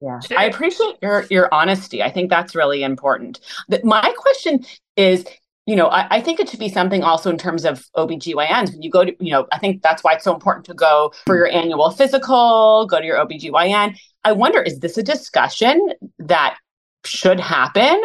Yeah. 0.04 0.20
Sure. 0.20 0.38
I 0.38 0.44
appreciate 0.44 0.96
your 1.00 1.25
your 1.30 1.49
honesty. 1.52 2.02
I 2.02 2.11
think 2.11 2.28
that's 2.28 2.54
really 2.54 2.82
important. 2.82 3.40
The, 3.68 3.80
my 3.84 4.14
question 4.18 4.64
is, 4.96 5.25
you 5.66 5.76
know, 5.76 5.87
I, 5.87 6.06
I 6.16 6.20
think 6.20 6.40
it 6.40 6.49
should 6.49 6.61
be 6.61 6.68
something 6.68 7.02
also 7.02 7.30
in 7.30 7.38
terms 7.38 7.64
of 7.64 7.87
OBGYNs. 7.96 8.73
When 8.73 8.82
you 8.82 8.90
go 8.90 9.04
to, 9.04 9.16
you 9.25 9.32
know, 9.32 9.46
I 9.50 9.58
think 9.58 9.82
that's 9.82 10.04
why 10.04 10.12
it's 10.12 10.25
so 10.25 10.34
important 10.34 10.66
to 10.66 10.75
go 10.75 11.12
for 11.25 11.37
your 11.37 11.49
annual 11.49 11.90
physical, 11.90 12.87
go 12.87 13.00
to 13.00 13.06
your 13.06 13.16
OBGYN. 13.25 13.96
I 14.25 14.32
wonder, 14.32 14.61
is 14.61 14.80
this 14.80 14.99
a 14.99 15.02
discussion 15.02 15.92
that 16.18 16.58
should 17.04 17.40
happen? 17.40 18.02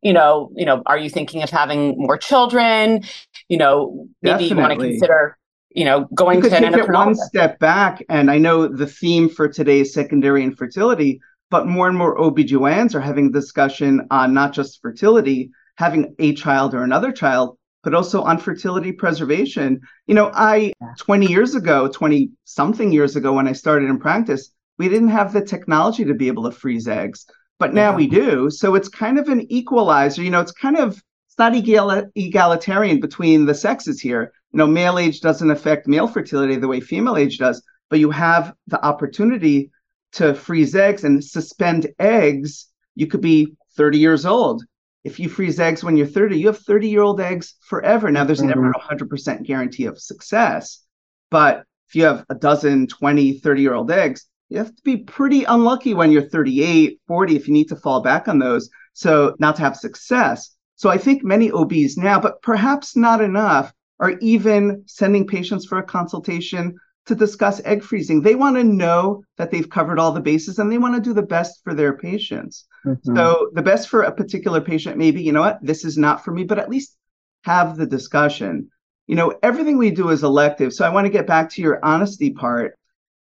You 0.00 0.14
know, 0.14 0.50
you 0.56 0.64
know, 0.64 0.82
are 0.86 0.98
you 0.98 1.10
thinking 1.10 1.42
of 1.42 1.50
having 1.50 1.98
more 1.98 2.16
children? 2.16 3.02
You 3.48 3.58
know, 3.58 4.08
maybe 4.22 4.44
you 4.44 4.56
want 4.56 4.72
to 4.72 4.78
consider, 4.78 5.36
you 5.70 5.84
know, 5.84 6.08
going 6.14 6.38
you 6.38 6.42
could 6.42 6.50
to 6.50 6.56
an 6.56 6.72
take 6.72 6.82
it 6.82 6.90
one 6.90 7.14
step 7.14 7.58
back. 7.58 8.02
And 8.08 8.30
I 8.30 8.38
know 8.38 8.66
the 8.66 8.86
theme 8.86 9.28
for 9.28 9.48
today 9.48 9.80
is 9.80 9.92
secondary 9.92 10.42
infertility, 10.44 11.20
but 11.52 11.66
more 11.66 11.86
and 11.86 11.96
more 11.98 12.16
OBGYNs 12.16 12.94
are 12.94 13.00
having 13.00 13.26
a 13.26 13.32
discussion 13.40 14.06
on 14.10 14.32
not 14.32 14.54
just 14.54 14.80
fertility, 14.80 15.50
having 15.76 16.14
a 16.18 16.32
child 16.34 16.74
or 16.74 16.82
another 16.82 17.12
child, 17.12 17.58
but 17.84 17.94
also 17.94 18.22
on 18.22 18.38
fertility 18.38 18.90
preservation. 18.90 19.78
You 20.06 20.14
know, 20.14 20.30
I, 20.34 20.72
20 20.98 21.26
years 21.26 21.54
ago, 21.54 21.88
20 21.88 22.30
something 22.44 22.90
years 22.90 23.16
ago, 23.16 23.34
when 23.34 23.46
I 23.46 23.52
started 23.52 23.90
in 23.90 23.98
practice, 23.98 24.50
we 24.78 24.88
didn't 24.88 25.08
have 25.08 25.34
the 25.34 25.44
technology 25.44 26.04
to 26.06 26.14
be 26.14 26.28
able 26.28 26.44
to 26.44 26.50
freeze 26.50 26.88
eggs, 26.88 27.26
but 27.58 27.74
now 27.74 27.90
Yeah. 27.90 27.96
we 27.96 28.06
do. 28.06 28.48
So 28.48 28.74
it's 28.74 28.88
kind 28.88 29.18
of 29.18 29.28
an 29.28 29.46
equalizer. 29.52 30.22
You 30.22 30.30
know, 30.30 30.40
it's 30.40 30.52
kind 30.52 30.78
of, 30.78 30.92
it's 31.28 31.38
not 31.38 31.54
egal- 31.54 32.08
egalitarian 32.14 32.98
between 32.98 33.44
the 33.44 33.54
sexes 33.54 34.00
here. 34.00 34.32
You 34.52 34.58
know, 34.58 34.66
male 34.66 34.98
age 34.98 35.20
doesn't 35.20 35.50
affect 35.50 35.86
male 35.86 36.08
fertility 36.08 36.56
the 36.56 36.68
way 36.68 36.80
female 36.80 37.18
age 37.18 37.36
does, 37.36 37.62
but 37.90 37.98
you 37.98 38.10
have 38.10 38.54
the 38.68 38.82
opportunity 38.82 39.70
to 40.12 40.34
freeze 40.34 40.74
eggs 40.74 41.04
and 41.04 41.24
suspend 41.24 41.88
eggs. 41.98 42.68
You 42.94 43.06
could 43.06 43.20
be 43.20 43.56
30 43.76 43.98
years 43.98 44.26
old. 44.26 44.64
If 45.04 45.18
you 45.18 45.28
freeze 45.28 45.58
eggs 45.58 45.82
when 45.82 45.96
you're 45.96 46.06
30, 46.06 46.38
you 46.38 46.46
have 46.46 46.58
30 46.58 46.88
year 46.88 47.02
old 47.02 47.20
eggs 47.20 47.54
forever. 47.60 48.10
Now, 48.10 48.24
there's 48.24 48.42
never 48.42 48.72
mm-hmm. 48.72 48.94
a 48.94 49.06
100% 49.06 49.44
guarantee 49.44 49.86
of 49.86 49.98
success, 49.98 50.84
but 51.30 51.64
if 51.88 51.96
you 51.96 52.04
have 52.04 52.24
a 52.30 52.34
dozen, 52.34 52.86
20, 52.86 53.40
30 53.40 53.62
year 53.62 53.74
old 53.74 53.90
eggs, 53.90 54.26
you 54.48 54.58
have 54.58 54.74
to 54.74 54.82
be 54.82 54.98
pretty 54.98 55.44
unlucky 55.44 55.94
when 55.94 56.12
you're 56.12 56.28
38, 56.28 57.00
40 57.08 57.36
if 57.36 57.48
you 57.48 57.54
need 57.54 57.68
to 57.68 57.76
fall 57.76 58.02
back 58.02 58.28
on 58.28 58.38
those. 58.38 58.70
So, 58.92 59.34
not 59.38 59.56
to 59.56 59.62
have 59.62 59.76
success. 59.76 60.54
So, 60.76 60.90
I 60.90 60.98
think 60.98 61.24
many 61.24 61.50
OBs 61.50 61.96
now, 61.96 62.20
but 62.20 62.40
perhaps 62.42 62.96
not 62.96 63.20
enough, 63.20 63.72
are 63.98 64.18
even 64.20 64.82
sending 64.86 65.26
patients 65.26 65.64
for 65.64 65.78
a 65.78 65.82
consultation 65.82 66.76
to 67.06 67.14
discuss 67.14 67.60
egg 67.64 67.82
freezing. 67.82 68.22
They 68.22 68.34
want 68.34 68.56
to 68.56 68.64
know 68.64 69.24
that 69.36 69.50
they've 69.50 69.68
covered 69.68 69.98
all 69.98 70.12
the 70.12 70.20
bases 70.20 70.58
and 70.58 70.70
they 70.70 70.78
want 70.78 70.94
to 70.94 71.00
do 71.00 71.12
the 71.12 71.22
best 71.22 71.60
for 71.64 71.74
their 71.74 71.96
patients. 71.96 72.66
Mm-hmm. 72.86 73.16
So, 73.16 73.50
the 73.54 73.62
best 73.62 73.88
for 73.88 74.02
a 74.02 74.12
particular 74.12 74.60
patient 74.60 74.96
maybe, 74.96 75.22
you 75.22 75.32
know 75.32 75.40
what, 75.40 75.58
this 75.62 75.84
is 75.84 75.98
not 75.98 76.24
for 76.24 76.32
me, 76.32 76.44
but 76.44 76.58
at 76.58 76.70
least 76.70 76.96
have 77.44 77.76
the 77.76 77.86
discussion. 77.86 78.68
You 79.08 79.16
know, 79.16 79.34
everything 79.42 79.78
we 79.78 79.90
do 79.90 80.10
is 80.10 80.22
elective. 80.22 80.72
So, 80.72 80.84
I 80.84 80.90
want 80.90 81.06
to 81.06 81.12
get 81.12 81.26
back 81.26 81.50
to 81.50 81.62
your 81.62 81.84
honesty 81.84 82.30
part. 82.30 82.78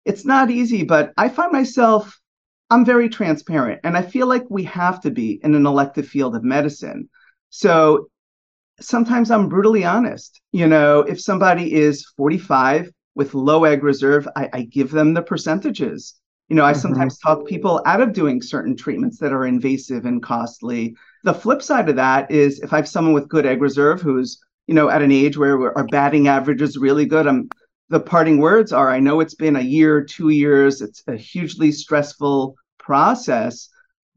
It's 0.05 0.25
not 0.25 0.51
easy, 0.51 0.83
but 0.83 1.13
I 1.17 1.29
find 1.29 1.51
myself, 1.51 2.19
I'm 2.69 2.85
very 2.85 3.09
transparent 3.09 3.81
and 3.83 3.97
I 3.97 4.01
feel 4.01 4.27
like 4.27 4.45
we 4.49 4.63
have 4.65 5.01
to 5.01 5.11
be 5.11 5.39
in 5.43 5.55
an 5.55 5.65
elective 5.65 6.07
field 6.07 6.35
of 6.35 6.43
medicine. 6.43 7.09
So, 7.49 8.09
sometimes 8.81 9.31
I'm 9.31 9.47
brutally 9.47 9.85
honest. 9.85 10.41
You 10.51 10.67
know, 10.67 10.99
if 10.99 11.21
somebody 11.21 11.73
is 11.73 12.05
45, 12.17 12.91
with 13.19 13.33
low 13.33 13.65
egg 13.65 13.83
reserve, 13.83 14.25
I, 14.37 14.49
I 14.53 14.61
give 14.61 14.91
them 14.91 15.13
the 15.13 15.21
percentages. 15.21 16.15
You 16.47 16.55
know, 16.55 16.63
I 16.63 16.71
mm-hmm. 16.71 16.79
sometimes 16.79 17.19
talk 17.19 17.45
people 17.45 17.81
out 17.85 17.99
of 17.99 18.13
doing 18.13 18.41
certain 18.41 18.77
treatments 18.77 19.19
that 19.19 19.33
are 19.33 19.45
invasive 19.45 20.05
and 20.05 20.23
costly. 20.23 20.95
The 21.25 21.33
flip 21.33 21.61
side 21.61 21.89
of 21.89 21.97
that 21.97 22.31
is 22.31 22.61
if 22.61 22.71
I 22.71 22.77
have 22.77 22.87
someone 22.87 23.13
with 23.13 23.27
good 23.27 23.45
egg 23.45 23.61
reserve 23.61 24.01
who's, 24.01 24.39
you 24.67 24.73
know, 24.73 24.87
at 24.87 25.01
an 25.01 25.11
age 25.11 25.37
where 25.37 25.77
our 25.77 25.85
batting 25.87 26.29
average 26.29 26.61
is 26.61 26.77
really 26.77 27.05
good, 27.05 27.27
I'm 27.27 27.49
the 27.89 27.99
parting 27.99 28.37
words 28.37 28.71
are 28.71 28.89
I 28.89 29.01
know 29.01 29.19
it's 29.19 29.35
been 29.35 29.57
a 29.57 29.71
year, 29.77 30.01
two 30.01 30.29
years, 30.29 30.81
it's 30.81 31.03
a 31.09 31.17
hugely 31.17 31.73
stressful 31.73 32.55
process, 32.77 33.67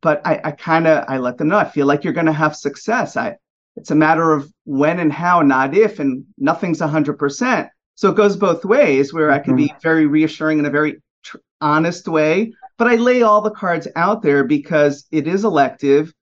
but 0.01 0.25
I, 0.25 0.41
I 0.45 0.51
kind 0.53 0.87
of 0.87 1.07
I 1.09 1.19
let 1.19 1.39
them 1.39 1.49
know 1.49 1.59
I 1.59 1.65
feel 1.65 1.89
like 1.89 2.05
you're 2.05 2.13
gonna 2.13 2.33
have 2.33 2.55
success. 2.55 3.17
I 3.17 3.37
it's 3.75 3.91
a 3.91 3.97
matter 3.97 4.33
of 4.33 4.49
when 4.63 5.01
and 5.01 5.13
how, 5.13 5.43
not 5.43 5.75
if, 5.75 5.99
and 5.99 6.25
nothing's 6.39 6.79
hundred 6.79 7.19
percent. 7.19 7.69
So 7.95 8.11
it 8.11 8.17
goes 8.17 8.37
both 8.37 8.65
ways 8.65 9.13
where 9.13 9.31
I 9.31 9.39
can 9.39 9.57
be 9.57 9.69
mm-hmm. 9.69 9.81
very 9.83 10.07
reassuring 10.07 10.59
in 10.59 10.67
a 10.67 10.71
very 10.71 11.03
tr- 11.23 11.39
honest 11.61 12.09
way, 12.09 12.53
but 12.79 12.89
I 12.89 12.97
lay 12.97 13.23
all 13.23 13.41
the 13.41 13.51
cards 13.51 13.87
out 13.97 14.23
there 14.23 14.45
because 14.45 15.07
it 15.13 15.27
is 15.27 15.45
elective. 15.45 16.13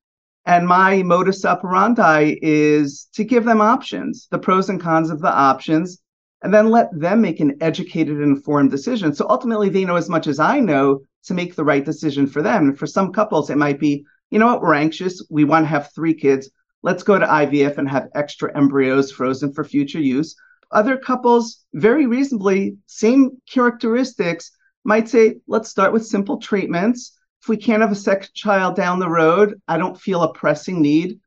And 0.46 0.66
my 0.66 1.02
modus 1.02 1.44
operandi 1.44 2.36
is 2.42 3.08
to 3.14 3.24
give 3.24 3.44
them 3.44 3.60
options, 3.60 4.26
the 4.30 4.38
pros 4.38 4.68
and 4.68 4.80
cons 4.80 5.10
of 5.10 5.20
the 5.20 5.32
options, 5.32 5.98
and 6.42 6.52
then 6.52 6.70
let 6.70 6.88
them 6.98 7.20
make 7.20 7.40
an 7.40 7.56
educated 7.60 8.16
and 8.16 8.36
informed 8.36 8.70
decision. 8.70 9.14
So 9.14 9.26
ultimately, 9.28 9.68
they 9.68 9.84
know 9.84 9.96
as 9.96 10.08
much 10.08 10.26
as 10.26 10.40
I 10.40 10.58
know 10.60 11.00
to 11.24 11.34
make 11.34 11.54
the 11.54 11.64
right 11.64 11.84
decision 11.84 12.26
for 12.26 12.42
them. 12.42 12.68
And 12.68 12.78
for 12.78 12.86
some 12.86 13.12
couples, 13.12 13.50
it 13.50 13.58
might 13.58 13.78
be, 13.78 14.04
you 14.30 14.38
know 14.38 14.46
what, 14.46 14.62
we're 14.62 14.74
anxious. 14.74 15.22
We 15.30 15.44
want 15.44 15.64
to 15.64 15.68
have 15.68 15.92
three 15.94 16.14
kids. 16.14 16.50
Let's 16.82 17.02
go 17.02 17.18
to 17.18 17.26
IVF 17.26 17.76
and 17.76 17.88
have 17.90 18.08
extra 18.14 18.56
embryos 18.56 19.12
frozen 19.12 19.52
for 19.52 19.64
future 19.64 20.00
use. 20.00 20.34
Other 20.72 20.96
couples, 20.96 21.64
very 21.74 22.06
reasonably, 22.06 22.76
same 22.86 23.30
characteristics, 23.50 24.50
might 24.84 25.08
say, 25.08 25.36
let's 25.46 25.68
start 25.68 25.92
with 25.92 26.06
simple 26.06 26.38
treatments. 26.38 27.18
If 27.42 27.48
we 27.48 27.56
can't 27.56 27.82
have 27.82 27.92
a 27.92 27.96
second 27.96 28.32
child 28.34 28.76
down 28.76 28.98
the 28.98 29.08
road, 29.08 29.60
I 29.66 29.78
don't 29.78 30.00
feel 30.00 30.22
a 30.22 30.32
pressing 30.32 30.80
need. 30.80 31.18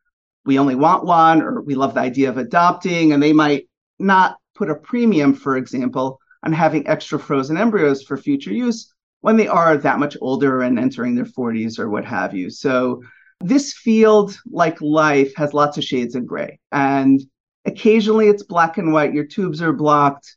We 0.46 0.60
only 0.60 0.76
want 0.76 1.06
one, 1.06 1.42
or 1.42 1.62
we 1.62 1.76
love 1.76 1.94
the 1.94 2.02
idea 2.02 2.30
of 2.30 2.38
adopting, 2.38 3.14
and 3.14 3.22
they 3.22 3.34
might 3.34 3.68
not 4.00 4.38
put 4.56 4.70
a 4.70 4.76
premium, 4.76 5.34
for 5.34 5.58
example, 5.58 6.20
on 6.44 6.52
having 6.52 6.88
extra 6.88 7.18
frozen 7.20 7.58
embryos 7.58 8.04
for 8.04 8.18
future 8.18 8.54
use 8.54 8.94
when 9.22 9.38
they 9.38 9.48
are 9.48 9.78
that 9.78 10.00
much 10.00 10.18
older 10.20 10.62
and 10.62 10.78
entering 10.78 11.16
their 11.16 11.26
40s 11.26 11.80
or 11.80 11.90
what 11.90 12.06
have 12.06 12.34
you. 12.34 12.50
So, 12.50 13.02
this 13.40 13.74
field, 13.74 14.38
like 14.50 14.80
life, 14.82 15.34
has 15.36 15.54
lots 15.54 15.78
of 15.78 15.84
shades 15.84 16.16
of 16.16 16.26
gray. 16.26 16.60
And 16.72 17.22
Occasionally 17.66 18.28
it's 18.28 18.44
black 18.44 18.78
and 18.78 18.92
white, 18.92 19.14
your 19.14 19.26
tubes 19.26 19.62
are 19.62 19.74
blocked. 19.74 20.36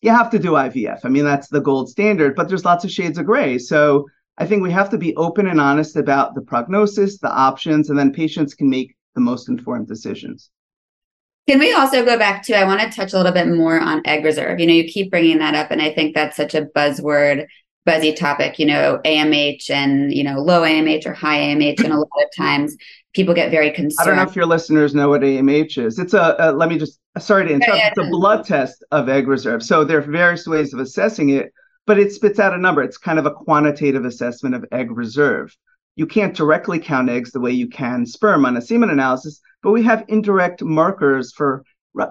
You 0.00 0.10
have 0.10 0.30
to 0.30 0.38
do 0.38 0.52
IVF. 0.52 1.00
I 1.04 1.08
mean, 1.08 1.24
that's 1.24 1.48
the 1.48 1.60
gold 1.60 1.88
standard, 1.88 2.34
but 2.34 2.48
there's 2.48 2.64
lots 2.64 2.84
of 2.84 2.90
shades 2.90 3.18
of 3.18 3.26
gray. 3.26 3.58
So 3.58 4.06
I 4.36 4.46
think 4.46 4.62
we 4.62 4.70
have 4.70 4.90
to 4.90 4.98
be 4.98 5.14
open 5.16 5.46
and 5.46 5.60
honest 5.60 5.96
about 5.96 6.34
the 6.34 6.42
prognosis, 6.42 7.18
the 7.18 7.30
options, 7.30 7.88
and 7.90 7.98
then 7.98 8.12
patients 8.12 8.54
can 8.54 8.68
make 8.68 8.96
the 9.14 9.20
most 9.20 9.48
informed 9.48 9.88
decisions. 9.88 10.50
Can 11.46 11.58
we 11.58 11.72
also 11.74 12.04
go 12.04 12.18
back 12.18 12.42
to? 12.44 12.54
I 12.54 12.64
want 12.64 12.80
to 12.80 12.90
touch 12.90 13.12
a 13.12 13.16
little 13.16 13.32
bit 13.32 13.48
more 13.48 13.78
on 13.78 14.02
egg 14.06 14.24
reserve. 14.24 14.58
You 14.60 14.66
know, 14.66 14.72
you 14.72 14.84
keep 14.84 15.10
bringing 15.10 15.38
that 15.38 15.54
up, 15.54 15.70
and 15.70 15.80
I 15.80 15.92
think 15.92 16.14
that's 16.14 16.36
such 16.36 16.54
a 16.54 16.66
buzzword, 16.74 17.46
buzzy 17.84 18.12
topic. 18.12 18.58
You 18.58 18.66
know, 18.66 19.00
AMH 19.04 19.70
and 19.70 20.12
you 20.12 20.24
know 20.24 20.40
low 20.40 20.62
AMH 20.62 21.06
or 21.06 21.14
high 21.14 21.38
AMH, 21.38 21.82
and 21.84 21.92
a 21.92 21.98
lot 21.98 22.08
of 22.16 22.28
times 22.36 22.76
people 23.14 23.34
get 23.34 23.50
very 23.50 23.70
concerned. 23.70 23.96
I 24.00 24.04
don't 24.04 24.16
know 24.16 24.30
if 24.30 24.36
your 24.36 24.46
listeners 24.46 24.94
know 24.94 25.08
what 25.08 25.22
AMH 25.22 25.78
is. 25.78 25.98
It's 25.98 26.14
a, 26.14 26.36
a 26.38 26.52
let 26.52 26.68
me 26.68 26.78
just 26.78 26.98
sorry 27.18 27.46
to 27.46 27.52
interrupt. 27.52 27.78
Yeah, 27.78 27.84
yeah, 27.84 27.92
it's 27.96 28.06
a 28.06 28.10
blood 28.10 28.44
test 28.44 28.84
of 28.90 29.08
egg 29.08 29.28
reserve. 29.28 29.62
So 29.62 29.84
there 29.84 29.98
are 29.98 30.02
various 30.02 30.46
ways 30.46 30.72
of 30.72 30.80
assessing 30.80 31.30
it, 31.30 31.52
but 31.86 31.98
it 31.98 32.12
spits 32.12 32.38
out 32.38 32.54
a 32.54 32.58
number. 32.58 32.82
It's 32.82 32.98
kind 32.98 33.18
of 33.18 33.26
a 33.26 33.30
quantitative 33.30 34.04
assessment 34.04 34.54
of 34.54 34.64
egg 34.72 34.90
reserve. 34.90 35.56
You 35.96 36.06
can't 36.06 36.36
directly 36.36 36.80
count 36.80 37.08
eggs 37.08 37.30
the 37.30 37.40
way 37.40 37.52
you 37.52 37.68
can 37.68 38.04
sperm 38.04 38.44
on 38.44 38.56
a 38.56 38.62
semen 38.62 38.90
analysis, 38.90 39.40
but 39.62 39.70
we 39.70 39.82
have 39.84 40.04
indirect 40.08 40.62
markers 40.62 41.32
for 41.32 41.64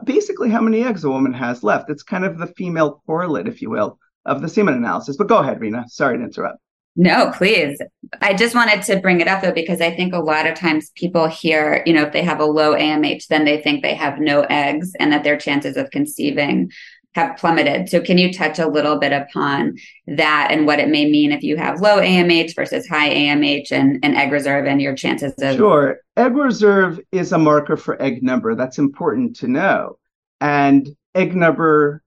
basically 0.05 0.49
how 0.49 0.61
many 0.61 0.83
eggs 0.83 1.03
a 1.03 1.09
woman 1.09 1.33
has 1.33 1.63
left. 1.63 1.89
It's 1.89 2.03
kind 2.03 2.23
of 2.23 2.37
the 2.37 2.47
female 2.47 3.01
correlate, 3.05 3.47
if 3.47 3.61
you 3.61 3.69
will, 3.69 3.99
of 4.25 4.41
the 4.41 4.49
semen 4.49 4.75
analysis. 4.75 5.17
But 5.17 5.27
go 5.27 5.37
ahead, 5.37 5.59
Rena. 5.59 5.85
Sorry 5.87 6.17
to 6.17 6.23
interrupt. 6.23 6.59
No, 6.95 7.31
please. 7.35 7.79
I 8.21 8.35
just 8.35 8.53
wanted 8.53 8.83
to 8.83 8.99
bring 8.99 9.19
it 9.19 9.27
up 9.27 9.41
though, 9.41 9.51
because 9.51 9.81
I 9.81 9.95
think 9.95 10.13
a 10.13 10.19
lot 10.19 10.45
of 10.45 10.55
times 10.55 10.91
people 10.95 11.27
hear, 11.27 11.81
you 11.87 11.93
know, 11.93 12.03
if 12.03 12.13
they 12.13 12.21
have 12.21 12.39
a 12.39 12.45
low 12.45 12.75
AMH, 12.75 13.27
then 13.27 13.45
they 13.45 13.61
think 13.61 13.81
they 13.81 13.95
have 13.95 14.19
no 14.19 14.41
eggs 14.41 14.93
and 14.99 15.11
that 15.11 15.23
their 15.23 15.37
chances 15.37 15.75
of 15.75 15.89
conceiving 15.89 16.71
have 17.15 17.37
plummeted. 17.37 17.89
So, 17.89 17.99
can 17.99 18.17
you 18.17 18.31
touch 18.31 18.59
a 18.59 18.67
little 18.67 18.99
bit 18.99 19.11
upon 19.11 19.77
that 20.07 20.49
and 20.51 20.65
what 20.65 20.79
it 20.79 20.89
may 20.89 21.09
mean 21.09 21.31
if 21.31 21.43
you 21.43 21.57
have 21.57 21.81
low 21.81 21.99
AMH 21.99 22.55
versus 22.55 22.87
high 22.87 23.09
AMH 23.09 23.71
and, 23.71 23.99
and 24.03 24.15
egg 24.15 24.31
reserve 24.31 24.65
and 24.65 24.81
your 24.81 24.95
chances 24.95 25.33
of? 25.39 25.55
Sure. 25.55 25.97
Egg 26.15 26.35
reserve 26.35 26.99
is 27.11 27.31
a 27.31 27.37
marker 27.39 27.77
for 27.77 27.99
egg 28.01 28.21
number. 28.21 28.53
That's 28.55 28.77
important 28.77 29.35
to 29.37 29.47
know. 29.47 29.97
And 30.41 30.89
egg 31.15 31.35
number 31.35 32.02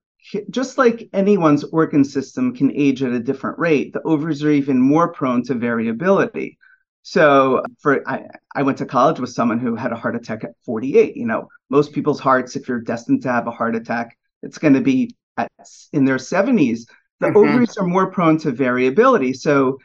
just 0.50 0.78
like 0.78 1.08
anyone's 1.12 1.64
organ 1.64 2.04
system 2.04 2.54
can 2.54 2.72
age 2.72 3.02
at 3.02 3.12
a 3.12 3.20
different 3.20 3.58
rate, 3.58 3.92
the 3.92 4.02
ovaries 4.02 4.42
are 4.42 4.50
even 4.50 4.80
more 4.80 5.12
prone 5.12 5.42
to 5.44 5.54
variability. 5.54 6.58
So 7.02 7.62
for 7.80 8.02
I, 8.08 8.24
I 8.54 8.62
went 8.62 8.78
to 8.78 8.86
college 8.86 9.20
with 9.20 9.30
someone 9.30 9.60
who 9.60 9.76
had 9.76 9.92
a 9.92 9.96
heart 9.96 10.16
attack 10.16 10.42
at 10.42 10.56
48. 10.64 11.16
You 11.16 11.26
know, 11.26 11.48
most 11.70 11.92
people's 11.92 12.18
hearts, 12.18 12.56
if 12.56 12.68
you're 12.68 12.80
destined 12.80 13.22
to 13.22 13.32
have 13.32 13.46
a 13.46 13.52
heart 13.52 13.76
attack, 13.76 14.16
it's 14.42 14.58
going 14.58 14.74
to 14.74 14.80
be 14.80 15.14
at, 15.36 15.50
in 15.92 16.04
their 16.04 16.16
70s. 16.16 16.80
The 17.20 17.28
mm-hmm. 17.28 17.36
ovaries 17.36 17.76
are 17.76 17.86
more 17.86 18.10
prone 18.10 18.38
to 18.38 18.50
variability. 18.50 19.34
So 19.34 19.78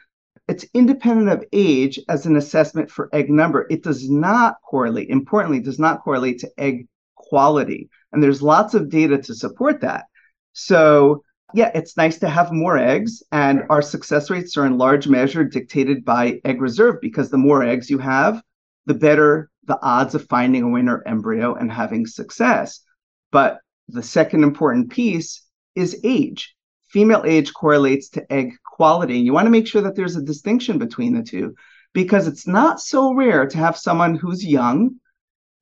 it's 0.48 0.66
independent 0.74 1.28
of 1.28 1.44
age 1.52 2.00
as 2.08 2.26
an 2.26 2.36
assessment 2.36 2.90
for 2.90 3.08
egg 3.12 3.30
number. 3.30 3.66
It 3.70 3.84
does 3.84 4.10
not 4.10 4.56
correlate, 4.68 5.08
importantly, 5.08 5.60
does 5.60 5.78
not 5.78 6.02
correlate 6.02 6.40
to 6.40 6.50
egg 6.58 6.88
quality. 7.14 7.88
And 8.12 8.22
there's 8.22 8.42
lots 8.42 8.74
of 8.74 8.90
data 8.90 9.18
to 9.18 9.34
support 9.34 9.80
that. 9.82 10.06
So, 10.52 11.22
yeah, 11.54 11.70
it's 11.74 11.96
nice 11.96 12.18
to 12.20 12.28
have 12.28 12.52
more 12.52 12.78
eggs, 12.78 13.22
and 13.30 13.64
our 13.68 13.82
success 13.82 14.30
rates 14.30 14.56
are 14.56 14.66
in 14.66 14.78
large 14.78 15.06
measure 15.06 15.44
dictated 15.44 16.04
by 16.04 16.40
egg 16.44 16.60
reserve 16.60 16.96
because 17.00 17.30
the 17.30 17.38
more 17.38 17.62
eggs 17.62 17.90
you 17.90 17.98
have, 17.98 18.42
the 18.86 18.94
better 18.94 19.50
the 19.64 19.78
odds 19.82 20.14
of 20.14 20.26
finding 20.28 20.62
a 20.62 20.68
winner 20.68 21.02
embryo 21.06 21.54
and 21.54 21.70
having 21.70 22.06
success. 22.06 22.80
But 23.30 23.58
the 23.88 24.02
second 24.02 24.42
important 24.42 24.90
piece 24.90 25.44
is 25.74 26.00
age. 26.04 26.54
Female 26.88 27.22
age 27.24 27.52
correlates 27.54 28.10
to 28.10 28.32
egg 28.32 28.54
quality. 28.64 29.16
And 29.16 29.24
you 29.24 29.32
want 29.32 29.46
to 29.46 29.50
make 29.50 29.66
sure 29.66 29.82
that 29.82 29.94
there's 29.94 30.16
a 30.16 30.22
distinction 30.22 30.78
between 30.78 31.14
the 31.14 31.22
two 31.22 31.54
because 31.94 32.26
it's 32.26 32.46
not 32.46 32.80
so 32.80 33.14
rare 33.14 33.46
to 33.46 33.58
have 33.58 33.76
someone 33.76 34.14
who's 34.14 34.44
young. 34.44 34.96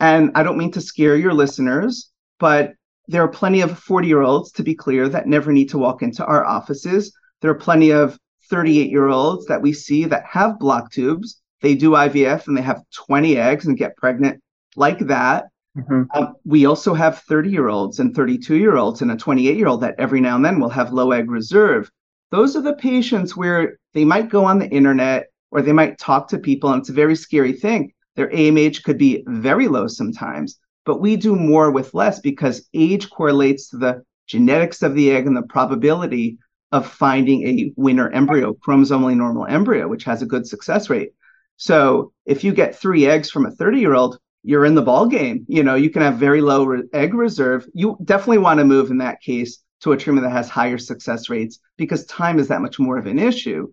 And 0.00 0.32
I 0.34 0.42
don't 0.42 0.58
mean 0.58 0.72
to 0.72 0.80
scare 0.80 1.16
your 1.16 1.34
listeners, 1.34 2.10
but 2.38 2.72
there 3.10 3.24
are 3.24 3.28
plenty 3.28 3.60
of 3.60 3.76
40 3.76 4.06
year 4.06 4.22
olds, 4.22 4.52
to 4.52 4.62
be 4.62 4.74
clear, 4.74 5.08
that 5.08 5.26
never 5.26 5.52
need 5.52 5.68
to 5.70 5.78
walk 5.78 6.02
into 6.02 6.24
our 6.24 6.44
offices. 6.44 7.12
There 7.40 7.50
are 7.50 7.56
plenty 7.56 7.90
of 7.90 8.16
38 8.50 8.88
year 8.88 9.08
olds 9.08 9.46
that 9.46 9.60
we 9.60 9.72
see 9.72 10.04
that 10.04 10.24
have 10.24 10.60
block 10.60 10.92
tubes. 10.92 11.40
They 11.60 11.74
do 11.74 11.90
IVF 11.90 12.46
and 12.46 12.56
they 12.56 12.62
have 12.62 12.82
20 12.94 13.36
eggs 13.36 13.66
and 13.66 13.76
get 13.76 13.96
pregnant 13.96 14.40
like 14.76 15.00
that. 15.00 15.46
Mm-hmm. 15.76 16.02
Um, 16.14 16.34
we 16.44 16.66
also 16.66 16.94
have 16.94 17.18
30 17.22 17.50
year 17.50 17.68
olds 17.68 17.98
and 17.98 18.14
32 18.14 18.56
year 18.56 18.76
olds 18.76 19.02
and 19.02 19.10
a 19.10 19.16
28 19.16 19.56
year 19.56 19.68
old 19.68 19.80
that 19.80 19.96
every 19.98 20.20
now 20.20 20.36
and 20.36 20.44
then 20.44 20.60
will 20.60 20.68
have 20.68 20.92
low 20.92 21.10
egg 21.10 21.30
reserve. 21.30 21.90
Those 22.30 22.54
are 22.54 22.62
the 22.62 22.74
patients 22.74 23.36
where 23.36 23.76
they 23.92 24.04
might 24.04 24.28
go 24.28 24.44
on 24.44 24.60
the 24.60 24.68
internet 24.68 25.26
or 25.50 25.62
they 25.62 25.72
might 25.72 25.98
talk 25.98 26.28
to 26.28 26.38
people, 26.38 26.70
and 26.70 26.80
it's 26.80 26.90
a 26.90 26.92
very 26.92 27.16
scary 27.16 27.52
thing. 27.52 27.92
Their 28.14 28.28
AMH 28.30 28.84
could 28.84 28.98
be 28.98 29.24
very 29.26 29.66
low 29.66 29.88
sometimes 29.88 30.60
but 30.84 31.00
we 31.00 31.16
do 31.16 31.36
more 31.36 31.70
with 31.70 31.94
less 31.94 32.20
because 32.20 32.68
age 32.74 33.10
correlates 33.10 33.68
to 33.70 33.76
the 33.76 34.02
genetics 34.26 34.82
of 34.82 34.94
the 34.94 35.10
egg 35.10 35.26
and 35.26 35.36
the 35.36 35.42
probability 35.42 36.38
of 36.72 36.86
finding 36.86 37.46
a 37.46 37.72
winner 37.76 38.10
embryo, 38.10 38.54
chromosomally 38.54 39.16
normal 39.16 39.46
embryo, 39.46 39.88
which 39.88 40.04
has 40.04 40.22
a 40.22 40.26
good 40.26 40.46
success 40.46 40.88
rate. 40.88 41.12
So 41.56 42.12
if 42.24 42.44
you 42.44 42.52
get 42.52 42.76
three 42.76 43.06
eggs 43.06 43.30
from 43.30 43.44
a 43.44 43.50
30 43.50 43.80
year 43.80 43.94
old, 43.94 44.18
you're 44.42 44.64
in 44.64 44.74
the 44.74 44.82
ball 44.82 45.06
game. 45.06 45.44
You 45.48 45.62
know, 45.62 45.74
you 45.74 45.90
can 45.90 46.02
have 46.02 46.14
very 46.14 46.40
low 46.40 46.64
re- 46.64 46.84
egg 46.92 47.12
reserve. 47.12 47.66
You 47.74 47.98
definitely 48.04 48.38
want 48.38 48.58
to 48.58 48.64
move 48.64 48.90
in 48.90 48.98
that 48.98 49.20
case 49.20 49.62
to 49.80 49.92
a 49.92 49.96
treatment 49.96 50.26
that 50.26 50.32
has 50.32 50.48
higher 50.48 50.78
success 50.78 51.28
rates 51.28 51.58
because 51.76 52.04
time 52.06 52.38
is 52.38 52.48
that 52.48 52.62
much 52.62 52.78
more 52.78 52.96
of 52.96 53.06
an 53.06 53.18
issue. 53.18 53.68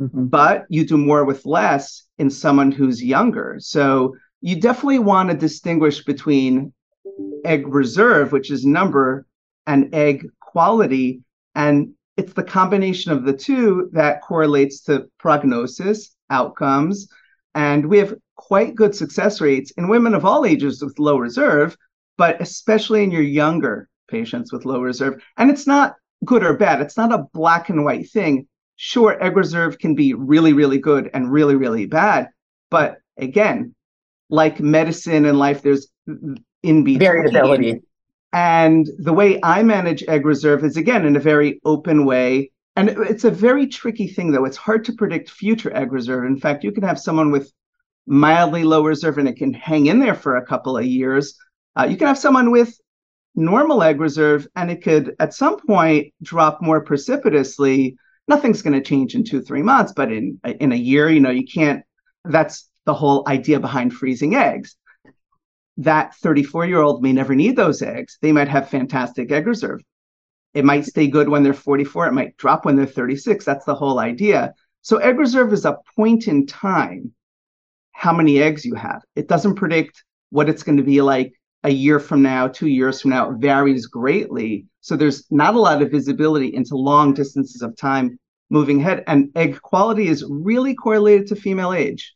Mm-hmm. 0.00 0.26
But 0.26 0.66
you 0.68 0.86
do 0.86 0.98
more 0.98 1.24
with 1.24 1.46
less 1.46 2.04
in 2.18 2.30
someone 2.30 2.72
who's 2.72 3.02
younger. 3.02 3.56
So 3.58 4.16
you 4.44 4.60
definitely 4.60 4.98
want 4.98 5.30
to 5.30 5.34
distinguish 5.34 6.04
between 6.04 6.70
egg 7.46 7.66
reserve, 7.66 8.30
which 8.30 8.50
is 8.50 8.66
number, 8.66 9.26
and 9.66 9.94
egg 9.94 10.26
quality. 10.38 11.22
And 11.54 11.94
it's 12.18 12.34
the 12.34 12.42
combination 12.42 13.10
of 13.10 13.24
the 13.24 13.32
two 13.32 13.88
that 13.94 14.20
correlates 14.20 14.82
to 14.82 15.08
prognosis, 15.18 16.14
outcomes. 16.28 17.08
And 17.54 17.86
we 17.86 17.96
have 17.96 18.16
quite 18.36 18.74
good 18.74 18.94
success 18.94 19.40
rates 19.40 19.70
in 19.78 19.88
women 19.88 20.12
of 20.12 20.26
all 20.26 20.44
ages 20.44 20.82
with 20.82 20.98
low 20.98 21.16
reserve, 21.16 21.74
but 22.18 22.38
especially 22.38 23.02
in 23.02 23.10
your 23.10 23.22
younger 23.22 23.88
patients 24.08 24.52
with 24.52 24.66
low 24.66 24.82
reserve. 24.82 25.22
And 25.38 25.50
it's 25.50 25.66
not 25.66 25.94
good 26.26 26.44
or 26.44 26.52
bad, 26.52 26.82
it's 26.82 26.98
not 26.98 27.14
a 27.14 27.24
black 27.32 27.70
and 27.70 27.82
white 27.82 28.10
thing. 28.10 28.46
Sure, 28.76 29.16
egg 29.24 29.38
reserve 29.38 29.78
can 29.78 29.94
be 29.94 30.12
really, 30.12 30.52
really 30.52 30.78
good 30.78 31.08
and 31.14 31.32
really, 31.32 31.56
really 31.56 31.86
bad. 31.86 32.28
But 32.70 32.98
again, 33.16 33.74
like 34.30 34.60
medicine 34.60 35.24
and 35.26 35.38
life, 35.38 35.62
there's 35.62 35.88
in 36.06 36.84
between. 36.84 36.98
Variability. 36.98 37.82
And 38.32 38.88
the 38.98 39.12
way 39.12 39.38
I 39.42 39.62
manage 39.62 40.02
egg 40.08 40.26
reserve 40.26 40.64
is 40.64 40.76
again 40.76 41.04
in 41.06 41.14
a 41.14 41.20
very 41.20 41.60
open 41.64 42.04
way. 42.04 42.50
And 42.76 42.88
it's 42.88 43.22
a 43.22 43.30
very 43.30 43.68
tricky 43.68 44.08
thing, 44.08 44.32
though. 44.32 44.44
It's 44.44 44.56
hard 44.56 44.84
to 44.86 44.92
predict 44.92 45.30
future 45.30 45.74
egg 45.76 45.92
reserve. 45.92 46.24
In 46.24 46.40
fact, 46.40 46.64
you 46.64 46.72
can 46.72 46.82
have 46.82 46.98
someone 46.98 47.30
with 47.30 47.52
mildly 48.06 48.64
low 48.64 48.84
reserve 48.84 49.18
and 49.18 49.28
it 49.28 49.36
can 49.36 49.54
hang 49.54 49.86
in 49.86 50.00
there 50.00 50.14
for 50.14 50.36
a 50.36 50.44
couple 50.44 50.76
of 50.76 50.84
years. 50.84 51.38
Uh, 51.78 51.86
you 51.88 51.96
can 51.96 52.08
have 52.08 52.18
someone 52.18 52.50
with 52.50 52.76
normal 53.36 53.82
egg 53.82 54.00
reserve 54.00 54.46
and 54.56 54.70
it 54.70 54.82
could 54.82 55.14
at 55.20 55.34
some 55.34 55.58
point 55.60 56.12
drop 56.22 56.60
more 56.60 56.82
precipitously. 56.82 57.96
Nothing's 58.26 58.62
going 58.62 58.74
to 58.74 58.82
change 58.82 59.14
in 59.14 59.24
two, 59.24 59.42
three 59.42 59.62
months, 59.62 59.92
but 59.94 60.10
in 60.10 60.40
in 60.44 60.72
a 60.72 60.76
year, 60.76 61.08
you 61.10 61.20
know, 61.20 61.30
you 61.30 61.44
can't. 61.44 61.84
That's 62.24 62.68
the 62.86 62.94
whole 62.94 63.24
idea 63.26 63.60
behind 63.60 63.92
freezing 63.92 64.34
eggs 64.34 64.76
that 65.76 66.14
34 66.16 66.66
year 66.66 66.80
old 66.80 67.02
may 67.02 67.12
never 67.12 67.34
need 67.34 67.56
those 67.56 67.82
eggs. 67.82 68.18
They 68.20 68.32
might 68.32 68.48
have 68.48 68.68
fantastic 68.68 69.32
egg 69.32 69.46
reserve. 69.46 69.80
It 70.52 70.64
might 70.64 70.84
stay 70.84 71.08
good 71.08 71.28
when 71.28 71.42
they're 71.42 71.52
44. 71.52 72.06
It 72.06 72.12
might 72.12 72.36
drop 72.36 72.64
when 72.64 72.76
they're 72.76 72.86
36. 72.86 73.44
That's 73.44 73.64
the 73.64 73.74
whole 73.74 73.98
idea. 73.98 74.54
So, 74.82 74.98
egg 74.98 75.18
reserve 75.18 75.52
is 75.52 75.64
a 75.64 75.78
point 75.96 76.28
in 76.28 76.46
time 76.46 77.12
how 77.92 78.12
many 78.12 78.40
eggs 78.40 78.64
you 78.64 78.74
have. 78.74 79.02
It 79.16 79.28
doesn't 79.28 79.56
predict 79.56 80.04
what 80.30 80.48
it's 80.48 80.62
going 80.62 80.76
to 80.76 80.84
be 80.84 81.00
like 81.00 81.32
a 81.64 81.70
year 81.70 81.98
from 81.98 82.22
now, 82.22 82.48
two 82.48 82.68
years 82.68 83.00
from 83.00 83.10
now. 83.10 83.30
It 83.30 83.38
varies 83.38 83.86
greatly. 83.86 84.66
So, 84.80 84.94
there's 84.94 85.24
not 85.30 85.54
a 85.54 85.60
lot 85.60 85.82
of 85.82 85.90
visibility 85.90 86.54
into 86.54 86.76
long 86.76 87.14
distances 87.14 87.62
of 87.62 87.76
time 87.76 88.18
moving 88.50 88.80
ahead. 88.80 89.02
And 89.08 89.30
egg 89.34 89.60
quality 89.60 90.06
is 90.06 90.24
really 90.28 90.74
correlated 90.74 91.26
to 91.28 91.36
female 91.36 91.72
age. 91.72 92.14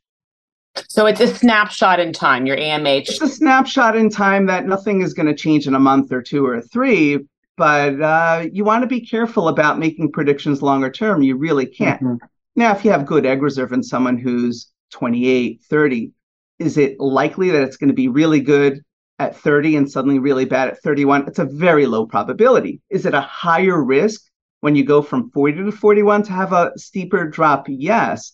So 0.89 1.07
it's 1.07 1.21
a 1.21 1.27
snapshot 1.27 2.01
in 2.01 2.13
time, 2.13 2.47
your 2.47 2.57
AMH. 2.57 3.09
It's 3.09 3.21
a 3.21 3.29
snapshot 3.29 3.97
in 3.97 4.11
time 4.11 4.47
that 4.47 4.67
nothing 4.67 5.03
is 5.03 5.15
going 5.15 5.27
to 5.27 5.35
change 5.35 5.67
in 5.67 5.75
a 5.75 5.81
month 5.81 6.13
or 6.13 6.23
two 6.23 6.47
or 6.47 6.61
three, 6.61 7.19
but 7.57 8.01
uh, 8.01 8.47
you 8.53 8.65
want 8.65 8.83
to 8.83 8.87
be 8.87 9.01
careful 9.01 9.49
about 9.49 9.79
making 9.79 10.13
predictions 10.13 10.63
longer 10.63 10.91
term. 10.91 11.23
You 11.23 11.37
really 11.37 11.67
can't. 11.67 12.01
Mm-hmm. 12.03 12.27
Now, 12.57 12.73
if 12.73 12.85
you 12.85 12.91
have 12.91 13.07
good 13.07 13.27
egg 13.27 13.43
reserve 13.43 13.73
in 13.73 13.83
someone 13.83 14.19
who's 14.19 14.71
28, 14.91 15.61
30, 15.69 16.13
is 16.59 16.77
it 16.77 16.99
likely 16.99 17.51
that 17.51 17.63
it's 17.63 17.77
going 17.77 17.89
to 17.89 17.95
be 17.95 18.09
really 18.09 18.41
good 18.41 18.83
at 19.19 19.37
30 19.37 19.77
and 19.77 19.91
suddenly 19.91 20.19
really 20.19 20.45
bad 20.45 20.69
at 20.69 20.83
31? 20.83 21.29
It's 21.29 21.39
a 21.39 21.45
very 21.45 21.87
low 21.87 22.07
probability. 22.07 22.81
Is 22.91 23.07
it 23.07 23.15
a 23.15 23.21
higher 23.21 23.83
risk 23.83 24.23
when 24.61 24.75
you 24.75 24.85
go 24.85 25.03
from 25.03 25.31
40 25.31 25.65
to 25.65 25.73
41 25.73 26.25
to 26.25 26.33
have 26.33 26.53
a 26.53 26.73
steeper 26.77 27.29
drop? 27.29 27.67
Yes. 27.69 28.33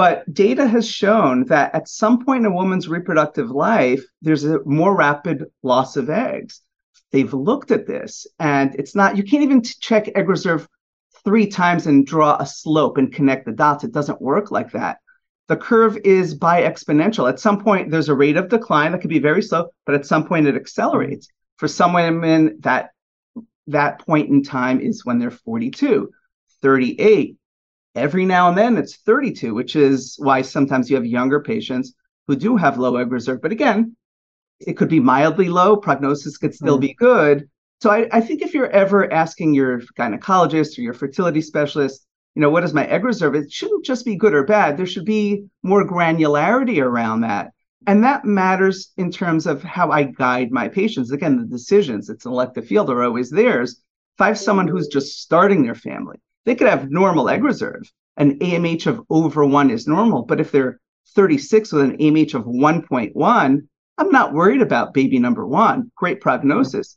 But 0.00 0.32
data 0.32 0.66
has 0.66 0.88
shown 0.88 1.44
that 1.48 1.74
at 1.74 1.86
some 1.86 2.24
point 2.24 2.46
in 2.46 2.50
a 2.50 2.54
woman's 2.54 2.88
reproductive 2.88 3.50
life, 3.50 4.02
there's 4.22 4.44
a 4.44 4.64
more 4.64 4.96
rapid 4.96 5.44
loss 5.62 5.98
of 5.98 6.08
eggs. 6.08 6.62
They've 7.12 7.34
looked 7.34 7.70
at 7.70 7.86
this, 7.86 8.26
and 8.38 8.74
it's 8.76 8.94
not, 8.94 9.18
you 9.18 9.24
can't 9.24 9.42
even 9.42 9.62
check 9.62 10.08
egg 10.14 10.26
reserve 10.26 10.66
three 11.22 11.46
times 11.46 11.86
and 11.86 12.06
draw 12.06 12.38
a 12.40 12.46
slope 12.46 12.96
and 12.96 13.12
connect 13.12 13.44
the 13.44 13.52
dots. 13.52 13.84
It 13.84 13.92
doesn't 13.92 14.22
work 14.22 14.50
like 14.50 14.72
that. 14.72 15.00
The 15.48 15.58
curve 15.58 15.98
is 16.02 16.32
bi 16.32 16.62
exponential. 16.62 17.28
At 17.28 17.38
some 17.38 17.62
point, 17.62 17.90
there's 17.90 18.08
a 18.08 18.14
rate 18.14 18.38
of 18.38 18.48
decline 18.48 18.92
that 18.92 19.02
could 19.02 19.10
be 19.10 19.18
very 19.18 19.42
slow, 19.42 19.68
but 19.84 19.94
at 19.94 20.06
some 20.06 20.26
point, 20.26 20.46
it 20.46 20.56
accelerates. 20.56 21.28
For 21.58 21.68
some 21.68 21.92
women, 21.92 22.56
that 22.60 22.92
that 23.66 23.98
point 23.98 24.30
in 24.30 24.44
time 24.44 24.80
is 24.80 25.04
when 25.04 25.18
they're 25.18 25.30
42, 25.30 26.08
38, 26.62 27.36
Every 27.94 28.24
now 28.24 28.48
and 28.48 28.56
then 28.56 28.76
it's 28.76 28.96
32, 28.96 29.54
which 29.54 29.74
is 29.74 30.16
why 30.18 30.42
sometimes 30.42 30.88
you 30.88 30.96
have 30.96 31.06
younger 31.06 31.40
patients 31.40 31.92
who 32.28 32.36
do 32.36 32.56
have 32.56 32.78
low 32.78 32.96
egg 32.96 33.10
reserve. 33.10 33.42
But 33.42 33.52
again, 33.52 33.96
it 34.60 34.74
could 34.74 34.88
be 34.88 35.00
mildly 35.00 35.48
low, 35.48 35.76
prognosis 35.76 36.36
could 36.36 36.54
still 36.54 36.78
mm. 36.78 36.82
be 36.82 36.94
good. 36.94 37.48
So 37.80 37.90
I, 37.90 38.08
I 38.12 38.20
think 38.20 38.42
if 38.42 38.54
you're 38.54 38.70
ever 38.70 39.10
asking 39.12 39.54
your 39.54 39.80
gynecologist 39.98 40.78
or 40.78 40.82
your 40.82 40.92
fertility 40.92 41.40
specialist, 41.40 42.06
you 42.34 42.42
know, 42.42 42.50
what 42.50 42.62
is 42.62 42.74
my 42.74 42.86
egg 42.86 43.04
reserve? 43.04 43.34
It 43.34 43.50
shouldn't 43.50 43.84
just 43.84 44.04
be 44.04 44.16
good 44.16 44.34
or 44.34 44.44
bad. 44.44 44.76
There 44.76 44.86
should 44.86 45.06
be 45.06 45.46
more 45.62 45.86
granularity 45.86 46.82
around 46.82 47.22
that. 47.22 47.52
And 47.86 48.04
that 48.04 48.26
matters 48.26 48.92
in 48.98 49.10
terms 49.10 49.46
of 49.46 49.62
how 49.62 49.90
I 49.90 50.04
guide 50.04 50.52
my 50.52 50.68
patients. 50.68 51.10
Again, 51.10 51.38
the 51.38 51.46
decisions, 51.46 52.10
it's 52.10 52.26
an 52.26 52.32
elective 52.32 52.66
field, 52.66 52.90
are 52.90 53.02
always 53.02 53.30
theirs. 53.30 53.80
If 54.16 54.20
I 54.20 54.28
have 54.28 54.38
someone 54.38 54.68
who's 54.68 54.88
just 54.88 55.20
starting 55.20 55.62
their 55.62 55.74
family, 55.74 56.18
they 56.44 56.54
could 56.54 56.68
have 56.68 56.90
normal 56.90 57.28
egg 57.28 57.44
reserve. 57.44 57.82
An 58.16 58.38
AMH 58.38 58.86
of 58.86 59.02
over 59.10 59.44
one 59.44 59.70
is 59.70 59.86
normal. 59.86 60.22
But 60.22 60.40
if 60.40 60.52
they're 60.52 60.80
36 61.14 61.72
with 61.72 61.82
an 61.82 61.98
AMH 61.98 62.34
of 62.34 62.44
1.1, 62.44 63.68
I'm 63.98 64.10
not 64.10 64.32
worried 64.32 64.62
about 64.62 64.94
baby 64.94 65.18
number 65.18 65.46
one. 65.46 65.90
Great 65.96 66.20
prognosis. 66.20 66.96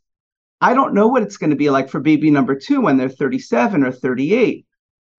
I 0.62 0.74
don't 0.74 0.94
know 0.94 1.08
what 1.08 1.24
it's 1.24 1.38
going 1.38 1.50
to 1.50 1.56
be 1.58 1.70
like 1.70 1.90
for 1.90 2.00
baby 2.00 2.32
number 2.32 2.56
two 2.56 2.82
when 2.82 2.98
they're 2.98 3.10
37 3.10 3.84
or 3.84 3.92
38. 3.92 4.66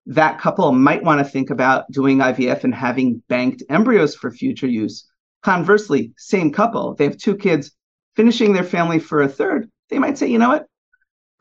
That 0.07 0.39
couple 0.39 0.71
might 0.71 1.03
want 1.03 1.19
to 1.19 1.31
think 1.31 1.49
about 1.49 1.91
doing 1.91 2.17
IVF 2.17 2.63
and 2.63 2.73
having 2.73 3.21
banked 3.27 3.63
embryos 3.69 4.15
for 4.15 4.31
future 4.31 4.67
use. 4.67 5.07
Conversely, 5.43 6.13
same 6.17 6.51
couple, 6.51 6.95
they 6.95 7.03
have 7.03 7.17
two 7.17 7.35
kids 7.35 7.71
finishing 8.15 8.53
their 8.53 8.63
family 8.63 8.97
for 8.97 9.21
a 9.21 9.27
third. 9.27 9.69
They 9.89 9.99
might 9.99 10.17
say, 10.17 10.27
you 10.27 10.39
know 10.39 10.49
what? 10.49 10.65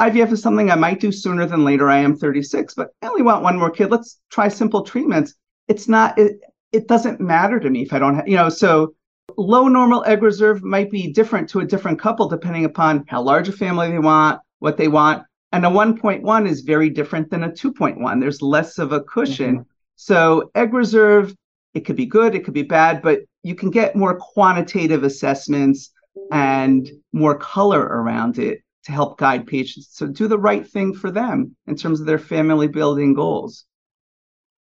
IVF 0.00 0.32
is 0.32 0.42
something 0.42 0.70
I 0.70 0.76
might 0.76 1.00
do 1.00 1.12
sooner 1.12 1.46
than 1.46 1.64
later. 1.64 1.88
I 1.88 1.98
am 1.98 2.16
36, 2.16 2.74
but 2.74 2.88
I 3.02 3.06
only 3.06 3.22
want 3.22 3.42
one 3.42 3.58
more 3.58 3.70
kid. 3.70 3.90
Let's 3.90 4.20
try 4.30 4.48
simple 4.48 4.82
treatments. 4.82 5.34
It's 5.68 5.88
not, 5.88 6.18
it, 6.18 6.40
it 6.72 6.88
doesn't 6.88 7.20
matter 7.20 7.60
to 7.60 7.70
me 7.70 7.82
if 7.82 7.92
I 7.92 8.00
don't 8.00 8.16
have, 8.16 8.28
you 8.28 8.36
know, 8.36 8.48
so 8.48 8.94
low 9.36 9.68
normal 9.68 10.04
egg 10.04 10.22
reserve 10.22 10.62
might 10.62 10.90
be 10.90 11.12
different 11.12 11.48
to 11.50 11.60
a 11.60 11.64
different 11.64 12.00
couple 12.00 12.28
depending 12.28 12.64
upon 12.64 13.04
how 13.08 13.22
large 13.22 13.48
a 13.48 13.52
family 13.52 13.90
they 13.90 13.98
want, 13.98 14.40
what 14.58 14.76
they 14.76 14.88
want. 14.88 15.24
And 15.52 15.64
a 15.64 15.68
1.1 15.68 16.48
is 16.48 16.62
very 16.62 16.90
different 16.90 17.30
than 17.30 17.44
a 17.44 17.50
2.1. 17.50 18.20
There's 18.20 18.42
less 18.42 18.78
of 18.78 18.90
a 18.90 19.00
cushion. 19.00 19.58
Mm-hmm. 19.58 19.68
So 19.94 20.50
egg 20.56 20.74
reserve, 20.74 21.34
it 21.74 21.84
could 21.84 21.96
be 21.96 22.06
good, 22.06 22.34
it 22.34 22.44
could 22.44 22.54
be 22.54 22.64
bad, 22.64 23.00
but 23.00 23.20
you 23.44 23.54
can 23.54 23.70
get 23.70 23.94
more 23.94 24.18
quantitative 24.18 25.04
assessments 25.04 25.92
and 26.32 26.90
more 27.12 27.38
color 27.38 27.80
around 27.80 28.38
it 28.38 28.63
to 28.84 28.92
help 28.92 29.18
guide 29.18 29.46
patients 29.46 29.96
to 29.96 30.08
do 30.08 30.28
the 30.28 30.38
right 30.38 30.66
thing 30.66 30.94
for 30.94 31.10
them 31.10 31.56
in 31.66 31.76
terms 31.76 32.00
of 32.00 32.06
their 32.06 32.18
family 32.18 32.68
building 32.68 33.14
goals. 33.14 33.64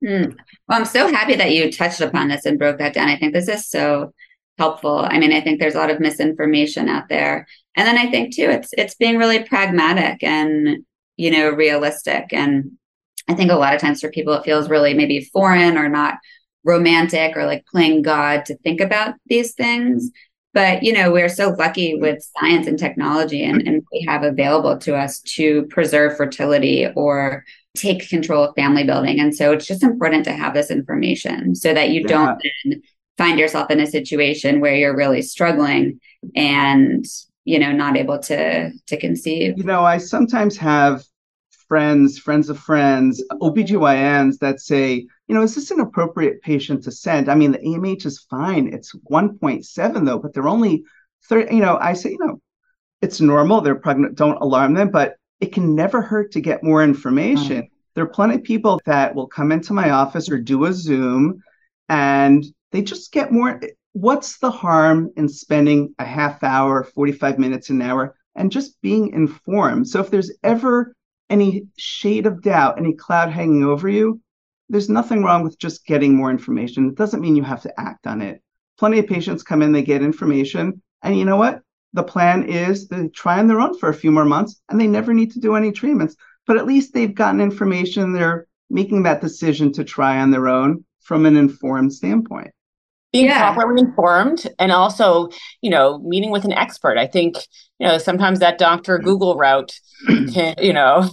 Mm. 0.04 0.36
Well, 0.68 0.80
I'm 0.80 0.86
so 0.86 1.12
happy 1.12 1.36
that 1.36 1.52
you 1.52 1.72
touched 1.72 2.02
upon 2.02 2.28
this 2.28 2.46
and 2.46 2.60
broke 2.60 2.80
that 2.80 2.94
down. 2.94 3.10
I 3.10 3.18
think 3.18 3.34
this 3.34 3.48
is 3.48 3.70
so 3.70 4.14
helpful. 4.58 5.00
I 5.00 5.20
mean, 5.20 5.34
I 5.34 5.42
think 5.42 5.60
there's 5.60 5.76
a 5.76 5.80
lot 5.80 5.90
of 5.90 6.00
misinformation 6.00 6.90
out 6.90 7.10
there. 7.10 7.48
And 7.76 7.88
then 7.88 7.98
I 7.98 8.10
think 8.10 8.36
too, 8.36 8.50
it's 8.50 8.70
it's 8.78 8.96
being 8.96 9.18
really 9.18 9.44
pragmatic 9.44 10.24
and 10.24 10.84
you 11.16 11.32
know 11.32 11.50
realistic. 11.50 12.26
And 12.32 12.72
I 13.28 13.34
think 13.34 13.52
a 13.52 13.56
lot 13.56 13.76
of 13.76 13.82
times 13.82 14.02
for 14.02 14.10
people, 14.10 14.34
it 14.34 14.46
feels 14.46 14.70
really 14.70 14.94
maybe 14.94 15.22
foreign 15.22 15.78
or 15.78 15.90
not 15.90 16.16
romantic 16.64 17.38
or 17.38 17.46
like 17.46 17.66
playing 17.66 18.02
God 18.02 18.46
to 18.46 18.58
think 18.58 18.82
about 18.82 19.16
these 19.28 19.54
things 19.54 20.12
but 20.54 20.84
you 20.84 20.94
know 20.94 21.12
we're 21.12 21.30
so 21.30 21.50
lucky 21.58 21.94
mm-hmm. 21.94 22.02
with 22.02 22.28
science 22.40 22.68
and 22.68 22.80
technology 22.80 23.44
and, 23.44 23.62
and 23.68 23.84
we 23.92 24.06
have 24.08 24.24
available 24.24 24.78
to 24.78 24.96
us 24.96 25.20
to 25.22 25.64
preserve 25.68 26.18
fertility 26.18 26.88
or 26.96 27.44
take 27.78 28.10
control 28.10 28.44
of 28.44 28.56
family 28.56 28.84
building. 28.84 29.20
And 29.20 29.36
so 29.36 29.52
it's 29.52 29.68
just 29.68 29.84
important 29.84 30.26
to 30.26 30.34
have 30.34 30.54
this 30.54 30.72
information 30.72 31.56
so 31.56 31.74
that 31.74 31.90
you 31.90 32.02
yeah. 32.02 32.08
don't 32.08 32.42
then 32.66 32.82
find 33.18 33.40
yourself 33.40 33.72
in 33.72 33.80
a 33.80 33.88
situation 33.88 34.60
where 34.60 34.76
you're 34.76 34.96
really 34.96 35.22
struggling 35.22 36.00
and 36.36 37.06
you 37.46 37.60
know 37.60 37.72
not 37.72 37.96
able 37.96 38.20
to 38.20 38.72
to 38.88 38.98
conceive. 38.98 39.58
You 39.58 39.64
know 39.64 39.84
i 39.84 39.98
sometimes 39.98 40.58
have 40.58 41.04
friends 41.68 42.20
friends 42.20 42.50
of 42.50 42.60
friends 42.60 43.24
obgyns 43.42 44.38
that 44.40 44.60
say 44.60 45.08
you 45.28 45.36
know, 45.36 45.44
is 45.44 45.56
this 45.56 45.72
an 45.72 45.80
appropriate 45.80 46.42
patient 46.42 46.84
to 46.84 46.92
send? 46.92 47.30
I 47.30 47.36
mean, 47.36 47.52
the 47.52 47.60
AMH 47.60 48.06
is 48.06 48.26
fine. 48.30 48.74
It's 48.74 48.96
1.7 49.12 50.06
though, 50.06 50.20
but 50.20 50.34
they're 50.34 50.48
only 50.48 50.84
30, 51.26 51.54
you 51.54 51.62
know, 51.62 51.78
I 51.80 51.94
say, 51.94 52.12
you 52.12 52.20
know, 52.20 52.42
it's 53.02 53.22
normal. 53.22 53.62
They're 53.62 53.76
pregnant. 53.76 54.16
Don't 54.16 54.42
alarm 54.42 54.74
them. 54.74 54.90
But 54.90 55.16
it 55.40 55.54
can 55.54 55.76
never 55.76 56.02
hurt 56.02 56.32
to 56.32 56.42
get 56.42 56.64
more 56.64 56.84
information. 56.84 57.64
Mm. 57.64 57.70
There 57.94 58.04
are 58.04 58.10
plenty 58.10 58.36
of 58.36 58.44
people 58.44 58.80
that 58.86 59.14
will 59.14 59.28
come 59.28 59.52
into 59.52 59.74
my 59.74 59.90
office 59.90 60.30
or 60.30 60.40
do 60.40 60.66
a 60.66 60.74
Zoom 60.74 61.44
and 61.90 62.46
they 62.72 62.82
just 62.82 63.12
get 63.12 63.32
more. 63.32 63.60
What's 63.94 64.38
the 64.38 64.52
harm 64.52 65.12
in 65.18 65.28
spending 65.28 65.96
a 66.00 66.06
half 66.06 66.44
hour, 66.44 66.84
45 66.84 67.40
minutes, 67.40 67.70
an 67.70 67.82
hour, 67.82 68.16
and 68.36 68.52
just 68.52 68.80
being 68.82 69.14
informed? 69.14 69.88
So 69.88 70.00
if 70.00 70.12
there's 70.12 70.32
ever 70.44 70.94
any 71.30 71.68
shade 71.78 72.26
of 72.26 72.42
doubt, 72.42 72.78
any 72.78 72.94
cloud 72.94 73.32
hanging 73.32 73.64
over 73.64 73.90
you, 73.90 74.22
there's 74.70 74.90
nothing 74.90 75.24
wrong 75.24 75.44
with 75.44 75.60
just 75.60 75.86
getting 75.86 76.16
more 76.16 76.32
information. 76.32 76.90
It 76.90 76.96
doesn't 76.96 77.22
mean 77.22 77.36
you 77.36 77.44
have 77.44 77.62
to 77.64 77.80
act 77.80 78.08
on 78.08 78.22
it. 78.22 78.42
Plenty 78.78 79.00
of 79.00 79.08
patients 79.08 79.44
come 79.44 79.62
in, 79.62 79.72
they 79.72 79.82
get 79.82 80.02
information, 80.02 80.82
and 81.02 81.18
you 81.18 81.26
know 81.26 81.38
what? 81.38 81.62
The 81.94 82.04
plan 82.04 82.44
is 82.44 82.88
they 82.88 83.08
try 83.08 83.40
on 83.40 83.48
their 83.48 83.60
own 83.60 83.78
for 83.80 83.90
a 83.90 83.94
few 83.94 84.12
more 84.12 84.26
months 84.26 84.62
and 84.70 84.80
they 84.80 84.88
never 84.88 85.14
need 85.14 85.32
to 85.32 85.40
do 85.40 85.56
any 85.56 85.72
treatments. 85.72 86.16
But 86.46 86.58
at 86.58 86.68
least 86.68 86.94
they've 86.94 87.16
gotten 87.16 87.42
information. 87.42 88.14
They're 88.14 88.46
making 88.70 89.04
that 89.04 89.22
decision 89.22 89.72
to 89.74 89.84
try 89.84 90.20
on 90.20 90.32
their 90.32 90.48
own 90.48 90.84
from 91.02 91.26
an 91.26 91.38
informed 91.38 91.94
standpoint 91.94 92.52
being 93.18 93.30
yeah. 93.30 93.54
properly 93.54 93.82
informed 93.82 94.48
and 94.60 94.72
also 94.72 95.30
you 95.62 95.70
know 95.70 95.98
meeting 96.00 96.30
with 96.30 96.46
an 96.46 96.54
expert 96.54 96.98
i 96.98 97.08
think 97.08 97.36
you 97.80 97.88
know 97.88 97.98
sometimes 97.98 98.40
that 98.40 98.58
doctor 98.58 99.00
google 99.00 99.36
route 99.36 99.80
can 100.34 100.54
you 100.62 100.72
know 100.72 101.10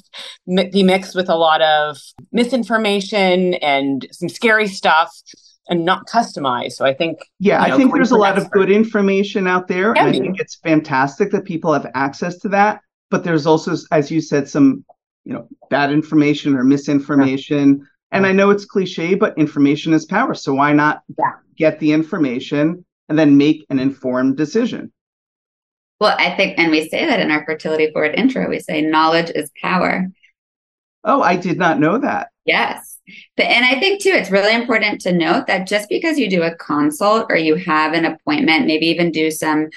be 0.47 0.83
mixed 0.83 1.15
with 1.15 1.29
a 1.31 1.35
lot 1.35 1.63
of 1.63 1.97
misinformation 2.33 3.55
and 3.55 4.07
some 4.13 4.29
scary 4.29 4.69
stuff 4.69 5.11
and 5.69 5.85
not 5.85 6.07
customized 6.07 6.73
so 6.73 6.85
i 6.85 6.93
think 6.93 7.19
yeah 7.39 7.63
i 7.63 7.69
know, 7.69 7.77
think 7.79 7.95
there's 7.95 8.11
a 8.11 8.17
lot 8.17 8.37
expert. 8.37 8.45
of 8.45 8.51
good 8.53 8.71
information 8.71 9.47
out 9.47 9.67
there 9.67 9.97
and 9.97 10.09
i 10.09 10.13
think 10.13 10.39
it's 10.39 10.57
fantastic 10.57 11.31
that 11.31 11.45
people 11.45 11.73
have 11.73 11.91
access 11.95 12.37
to 12.37 12.49
that 12.49 12.81
but 13.11 13.25
there's 13.25 13.47
also 13.47 13.75
as 13.93 14.11
you 14.11 14.21
said 14.21 14.47
some 14.47 14.85
you 15.25 15.33
know 15.33 15.49
bad 15.71 15.91
information 15.91 16.55
or 16.55 16.65
misinformation 16.65 17.79
yeah 17.79 17.85
and 18.15 18.27
I 18.27 18.33
know 18.33 18.51
it's 18.51 18.65
cliche, 18.65 19.15
but 19.15 19.37
information 19.37 19.93
is 19.93 20.07
power. 20.07 20.35
So 20.35 20.55
why 20.55 20.73
not 20.73 21.03
get 21.57 21.81
the 21.81 21.93
information 21.93 22.85
and 23.09 23.19
then 23.19 23.37
make 23.37 23.67
an 23.71 23.81
informed 23.81 24.37
decision? 24.37 24.93
Well, 26.01 26.17
I 26.19 26.35
think, 26.37 26.59
and 26.59 26.71
we 26.71 26.89
say 26.89 27.07
that 27.07 27.21
in 27.21 27.31
our 27.31 27.45
fertility 27.45 27.91
forward 27.93 28.15
intro, 28.17 28.49
we 28.49 28.61
say 28.61 28.83
knowledge 28.83 29.31
is 29.35 29.51
power. 29.61 30.09
Oh, 31.03 31.23
I 31.23 31.37
did 31.37 31.59
not 31.59 31.81
know 31.81 31.99
that. 31.99 32.29
Yes. 32.45 32.99
And 33.37 33.65
I 33.65 33.81
think 33.81 34.01
too, 34.01 34.11
it's 34.11 34.31
really 34.31 34.55
important 34.55 35.01
to 35.03 35.13
note 35.13 35.47
that 35.49 35.67
just 35.67 35.89
because 35.89 36.19
you 36.19 36.31
do 36.31 36.43
a 36.43 36.55
consult 36.55 37.27
or 37.29 37.37
you 37.37 37.57
have 37.57 37.93
an 37.95 38.05
appointment, 38.05 38.67
maybe 38.67 38.87
even 38.87 39.11
do 39.11 39.31
some 39.31 39.69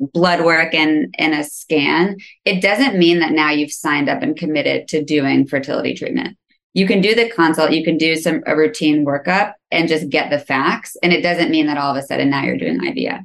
blood 0.00 0.44
work 0.44 0.74
and, 0.74 1.14
and 1.18 1.32
a 1.32 1.44
scan, 1.44 2.16
it 2.44 2.60
doesn't 2.60 2.98
mean 2.98 3.20
that 3.20 3.32
now 3.32 3.50
you've 3.50 3.72
signed 3.72 4.08
up 4.08 4.22
and 4.22 4.36
committed 4.36 4.88
to 4.88 5.04
doing 5.04 5.46
fertility 5.46 5.94
treatment 5.94 6.36
you 6.74 6.86
can 6.86 7.00
do 7.00 7.14
the 7.14 7.30
consult, 7.30 7.70
you 7.72 7.84
can 7.84 7.96
do 7.96 8.16
some 8.16 8.42
a 8.46 8.56
routine 8.56 9.06
workup 9.06 9.54
and 9.70 9.88
just 9.88 10.10
get 10.10 10.28
the 10.30 10.38
facts. 10.38 10.96
And 11.02 11.12
it 11.12 11.22
doesn't 11.22 11.50
mean 11.50 11.66
that 11.66 11.78
all 11.78 11.96
of 11.96 11.96
a 11.96 12.06
sudden 12.06 12.30
now 12.30 12.42
you're 12.42 12.58
doing 12.58 12.80
IVF. 12.80 13.24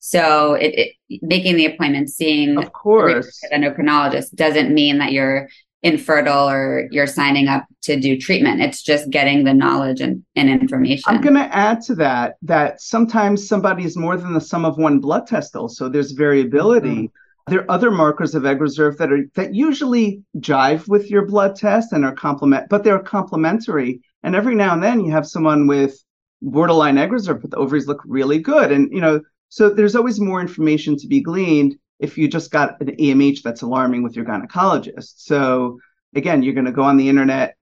So 0.00 0.54
it, 0.54 0.74
it 1.08 1.22
making 1.22 1.56
the 1.56 1.66
appointment, 1.66 2.10
seeing 2.10 2.58
of 2.58 2.72
course 2.72 3.40
an 3.50 3.62
endocrinologist 3.62 4.34
doesn't 4.34 4.74
mean 4.74 4.98
that 4.98 5.12
you're 5.12 5.48
infertile 5.84 6.48
or 6.48 6.88
you're 6.90 7.06
signing 7.06 7.46
up 7.46 7.64
to 7.82 7.98
do 7.98 8.18
treatment. 8.18 8.60
It's 8.60 8.82
just 8.82 9.10
getting 9.10 9.44
the 9.44 9.54
knowledge 9.54 10.00
and, 10.00 10.24
and 10.34 10.48
information. 10.50 11.04
I'm 11.06 11.20
going 11.20 11.34
to 11.34 11.54
add 11.54 11.80
to 11.82 11.94
that 11.96 12.34
that 12.42 12.80
sometimes 12.80 13.46
somebody 13.46 13.84
is 13.84 13.96
more 13.96 14.16
than 14.16 14.32
the 14.32 14.40
sum 14.40 14.64
of 14.64 14.76
one 14.76 14.98
blood 14.98 15.28
test. 15.28 15.54
Also, 15.54 15.88
there's 15.88 16.12
variability. 16.12 16.88
Mm-hmm 16.88 17.16
there 17.48 17.60
are 17.60 17.70
other 17.70 17.90
markers 17.90 18.34
of 18.34 18.46
egg 18.46 18.60
reserve 18.60 18.98
that 18.98 19.12
are 19.12 19.24
that 19.34 19.54
usually 19.54 20.22
jive 20.38 20.88
with 20.88 21.10
your 21.10 21.26
blood 21.26 21.56
test 21.56 21.92
and 21.92 22.04
are 22.04 22.14
complement, 22.14 22.68
but 22.68 22.84
they're 22.84 22.98
complementary. 22.98 24.00
And 24.22 24.34
every 24.34 24.54
now 24.54 24.74
and 24.74 24.82
then 24.82 25.04
you 25.04 25.12
have 25.12 25.26
someone 25.26 25.66
with 25.66 26.02
borderline 26.42 26.98
egg 26.98 27.12
reserve, 27.12 27.42
but 27.42 27.50
the 27.50 27.56
ovaries 27.56 27.86
look 27.86 28.02
really 28.06 28.38
good. 28.38 28.72
And 28.72 28.92
you 28.92 29.00
know, 29.00 29.20
so 29.48 29.70
there's 29.70 29.96
always 29.96 30.20
more 30.20 30.40
information 30.40 30.96
to 30.98 31.06
be 31.06 31.20
gleaned 31.20 31.76
if 31.98 32.16
you 32.16 32.28
just 32.28 32.50
got 32.50 32.80
an 32.80 32.96
AMH 32.96 33.42
that's 33.42 33.62
alarming 33.62 34.02
with 34.02 34.14
your 34.14 34.24
gynecologist. 34.24 35.14
So 35.16 35.78
again, 36.14 36.42
you're 36.42 36.54
going 36.54 36.66
to 36.66 36.72
go 36.72 36.82
on 36.82 36.96
the 36.96 37.08
internet. 37.08 37.56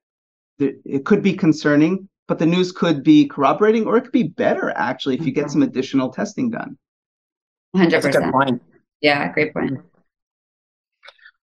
It 0.59 1.05
could 1.05 1.23
be 1.23 1.35
concerning, 1.35 2.09
but 2.29 2.39
the 2.39 2.47
news 2.47 2.73
could 2.73 3.03
be 3.03 3.29
corroborating, 3.29 3.87
or 3.87 3.97
it 3.97 4.03
could 4.03 4.13
be 4.13 4.25
better 4.25 4.71
actually 4.71 5.17
if 5.17 5.27
you 5.27 5.33
get 5.33 5.47
mm-hmm. 5.47 5.53
some 5.53 5.63
additional 5.63 6.11
testing 6.11 6.51
done. 6.51 6.79
100%. 7.75 8.61
Yeah, 9.01 9.33
great 9.33 9.53
point. 9.53 9.81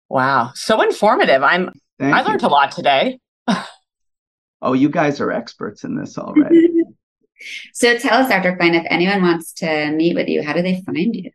Wow, 0.09 0.53
so 0.55 0.81
informative. 0.81 1.43
I'm 1.43 1.71
Thank 1.99 2.15
I 2.15 2.23
learned 2.23 2.43
you. 2.43 2.49
a 2.49 2.51
lot 2.51 2.73
today. 2.73 3.19
oh, 4.63 4.73
you 4.73 4.89
guys 4.89 5.21
are 5.21 5.31
experts 5.31 5.85
in 5.85 5.97
this 5.97 6.17
already. 6.17 6.83
so 7.73 7.99
tell 7.99 8.23
us, 8.23 8.29
Dr. 8.29 8.57
Klein, 8.57 8.75
if 8.75 8.87
anyone 8.89 9.23
wants 9.23 9.53
to 9.55 9.91
meet 9.91 10.15
with 10.15 10.29
you, 10.29 10.43
how 10.43 10.53
do 10.53 10.63
they 10.63 10.83
find 10.83 11.15
you? 11.15 11.31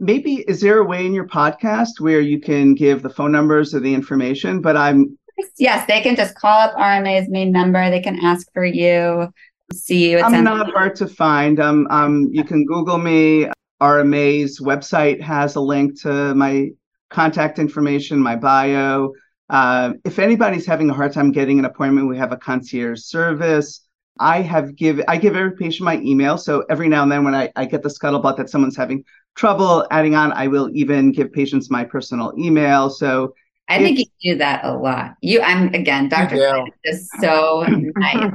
Maybe 0.00 0.44
is 0.48 0.60
there 0.60 0.78
a 0.78 0.84
way 0.84 1.06
in 1.06 1.14
your 1.14 1.26
podcast 1.26 2.00
where 2.00 2.20
you 2.20 2.40
can 2.40 2.74
give 2.74 3.02
the 3.02 3.10
phone 3.10 3.30
numbers 3.30 3.74
or 3.74 3.80
the 3.80 3.94
information? 3.94 4.60
But 4.60 4.76
I'm 4.76 5.16
yes, 5.56 5.86
they 5.86 6.00
can 6.00 6.16
just 6.16 6.34
call 6.34 6.60
up 6.60 6.74
RMA's 6.74 7.28
main 7.28 7.52
number. 7.52 7.90
They 7.90 8.00
can 8.00 8.18
ask 8.18 8.52
for 8.52 8.64
you, 8.64 9.32
see 9.72 10.10
you. 10.10 10.18
I'm 10.18 10.42
not 10.42 10.72
hard 10.72 10.96
to 10.96 11.06
find. 11.06 11.60
Um, 11.60 11.86
um, 11.90 12.28
you 12.32 12.44
can 12.44 12.64
Google 12.64 12.98
me. 12.98 13.48
RMA's 13.84 14.60
website 14.60 15.20
has 15.20 15.56
a 15.56 15.60
link 15.60 16.00
to 16.00 16.34
my 16.34 16.70
contact 17.10 17.58
information, 17.58 18.18
my 18.18 18.34
bio. 18.34 19.12
Uh, 19.50 19.92
if 20.04 20.18
anybody's 20.18 20.64
having 20.64 20.88
a 20.88 20.94
hard 20.94 21.12
time 21.12 21.30
getting 21.32 21.58
an 21.58 21.66
appointment, 21.66 22.08
we 22.08 22.16
have 22.16 22.32
a 22.32 22.36
concierge 22.38 23.02
service. 23.02 23.86
I 24.18 24.40
have 24.40 24.74
give 24.74 25.02
I 25.06 25.18
give 25.18 25.36
every 25.36 25.54
patient 25.56 25.84
my 25.84 25.98
email. 25.98 26.38
So 26.38 26.64
every 26.70 26.88
now 26.88 27.02
and 27.02 27.12
then 27.12 27.24
when 27.24 27.34
I, 27.34 27.50
I 27.56 27.66
get 27.66 27.82
the 27.82 27.90
scuttlebutt 27.90 28.38
that 28.38 28.48
someone's 28.48 28.76
having 28.76 29.04
trouble 29.34 29.86
adding 29.90 30.14
on, 30.14 30.32
I 30.32 30.46
will 30.46 30.70
even 30.72 31.12
give 31.12 31.30
patients 31.32 31.70
my 31.70 31.84
personal 31.84 32.32
email. 32.38 32.88
So 32.88 33.34
I 33.68 33.78
think 33.78 33.98
you 33.98 34.32
do 34.32 34.38
that 34.38 34.64
a 34.64 34.76
lot. 34.76 35.14
You, 35.22 35.40
I'm 35.40 35.72
again, 35.72 36.08
Dr. 36.08 36.36
is 36.36 36.70
just 36.84 37.10
so 37.20 37.64
nice. 37.68 38.14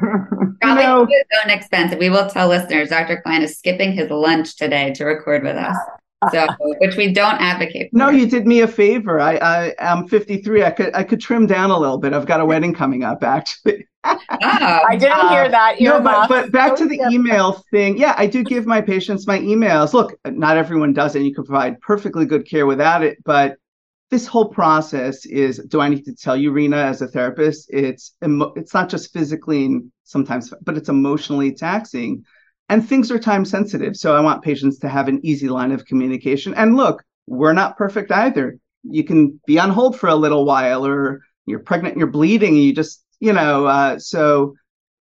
Probably 0.61 0.83
no. 0.83 1.01
own 1.01 1.49
expense. 1.49 1.93
We 1.99 2.09
will 2.09 2.27
tell 2.27 2.47
listeners 2.47 2.89
Dr. 2.89 3.21
Klein 3.21 3.43
is 3.43 3.57
skipping 3.57 3.91
his 3.91 4.09
lunch 4.09 4.57
today 4.57 4.91
to 4.95 5.05
record 5.05 5.43
with 5.43 5.55
us. 5.55 5.77
So, 6.31 6.47
which 6.79 6.97
we 6.97 7.13
don't 7.13 7.39
advocate. 7.39 7.91
For. 7.91 7.97
No, 7.97 8.09
you 8.09 8.27
did 8.27 8.45
me 8.45 8.61
a 8.61 8.67
favor. 8.67 9.21
I, 9.21 9.35
I 9.37 9.75
am 9.79 10.07
53. 10.07 10.63
I 10.63 10.71
could 10.71 10.93
I 10.93 11.03
could 11.03 11.21
trim 11.21 11.45
down 11.45 11.71
a 11.71 11.77
little 11.77 11.97
bit. 11.97 12.11
I've 12.11 12.25
got 12.25 12.41
a 12.41 12.45
wedding 12.45 12.73
coming 12.73 13.03
up, 13.03 13.23
actually. 13.23 13.87
oh, 14.03 14.17
I 14.31 14.97
didn't 14.97 15.13
uh, 15.13 15.29
hear 15.29 15.49
that. 15.49 15.79
no, 15.79 16.01
but, 16.01 16.27
but 16.27 16.51
back 16.51 16.75
to 16.77 16.85
the 16.85 16.99
email 17.11 17.63
thing. 17.71 17.97
Yeah, 17.97 18.15
I 18.17 18.25
do 18.25 18.43
give 18.43 18.65
my 18.65 18.81
patients 18.81 19.27
my 19.27 19.39
emails. 19.39 19.93
Look, 19.93 20.19
not 20.25 20.57
everyone 20.57 20.91
does 20.91 21.15
it. 21.15 21.21
You 21.21 21.33
can 21.33 21.45
provide 21.45 21.79
perfectly 21.79 22.25
good 22.25 22.45
care 22.45 22.65
without 22.65 23.01
it, 23.03 23.23
but 23.23 23.57
this 24.09 24.25
whole 24.25 24.49
process 24.49 25.25
is 25.25 25.59
do 25.67 25.81
i 25.81 25.89
need 25.89 26.05
to 26.05 26.15
tell 26.15 26.35
you 26.35 26.51
rena 26.51 26.77
as 26.77 27.01
a 27.01 27.07
therapist 27.07 27.69
it's 27.71 28.15
it's 28.21 28.73
not 28.73 28.89
just 28.89 29.13
physically 29.13 29.65
and 29.65 29.91
sometimes 30.03 30.53
but 30.63 30.77
it's 30.77 30.89
emotionally 30.89 31.53
taxing. 31.53 32.25
And 32.71 32.87
things 32.87 33.09
are 33.11 33.19
time 33.19 33.45
sensitive 33.45 33.95
so 33.95 34.15
i 34.15 34.19
want 34.19 34.43
patients 34.43 34.79
to 34.79 34.89
have 34.89 35.07
an 35.07 35.19
easy 35.23 35.49
line 35.49 35.71
of 35.71 35.85
communication. 35.85 36.53
And 36.55 36.75
look 36.75 37.03
we're 37.27 37.53
not 37.53 37.77
perfect 37.77 38.11
either. 38.11 38.57
You 38.83 39.03
can 39.03 39.39
be 39.45 39.59
on 39.59 39.69
hold 39.69 39.99
for 39.99 40.09
a 40.09 40.15
little 40.15 40.45
while 40.45 40.85
or 40.85 41.21
you're 41.45 41.59
pregnant 41.59 41.97
you're 41.97 42.07
bleeding 42.07 42.55
you 42.55 42.73
just 42.73 43.03
you 43.19 43.33
know 43.33 43.65
uh, 43.65 43.99
so 43.99 44.55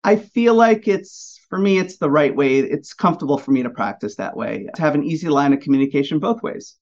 i 0.04 0.16
feel 0.16 0.54
like 0.54 0.88
it's 0.88 1.40
for 1.48 1.58
me 1.58 1.78
it's 1.78 1.96
the 1.98 2.10
right 2.10 2.34
way. 2.34 2.58
It's 2.60 2.94
comfortable 2.94 3.36
for 3.36 3.50
me 3.50 3.62
to 3.62 3.70
practice 3.70 4.16
that 4.16 4.36
way 4.36 4.68
to 4.74 4.82
have 4.82 4.94
an 4.94 5.04
easy 5.04 5.28
line 5.28 5.52
of 5.52 5.60
communication 5.60 6.18
both 6.18 6.42
ways 6.42 6.76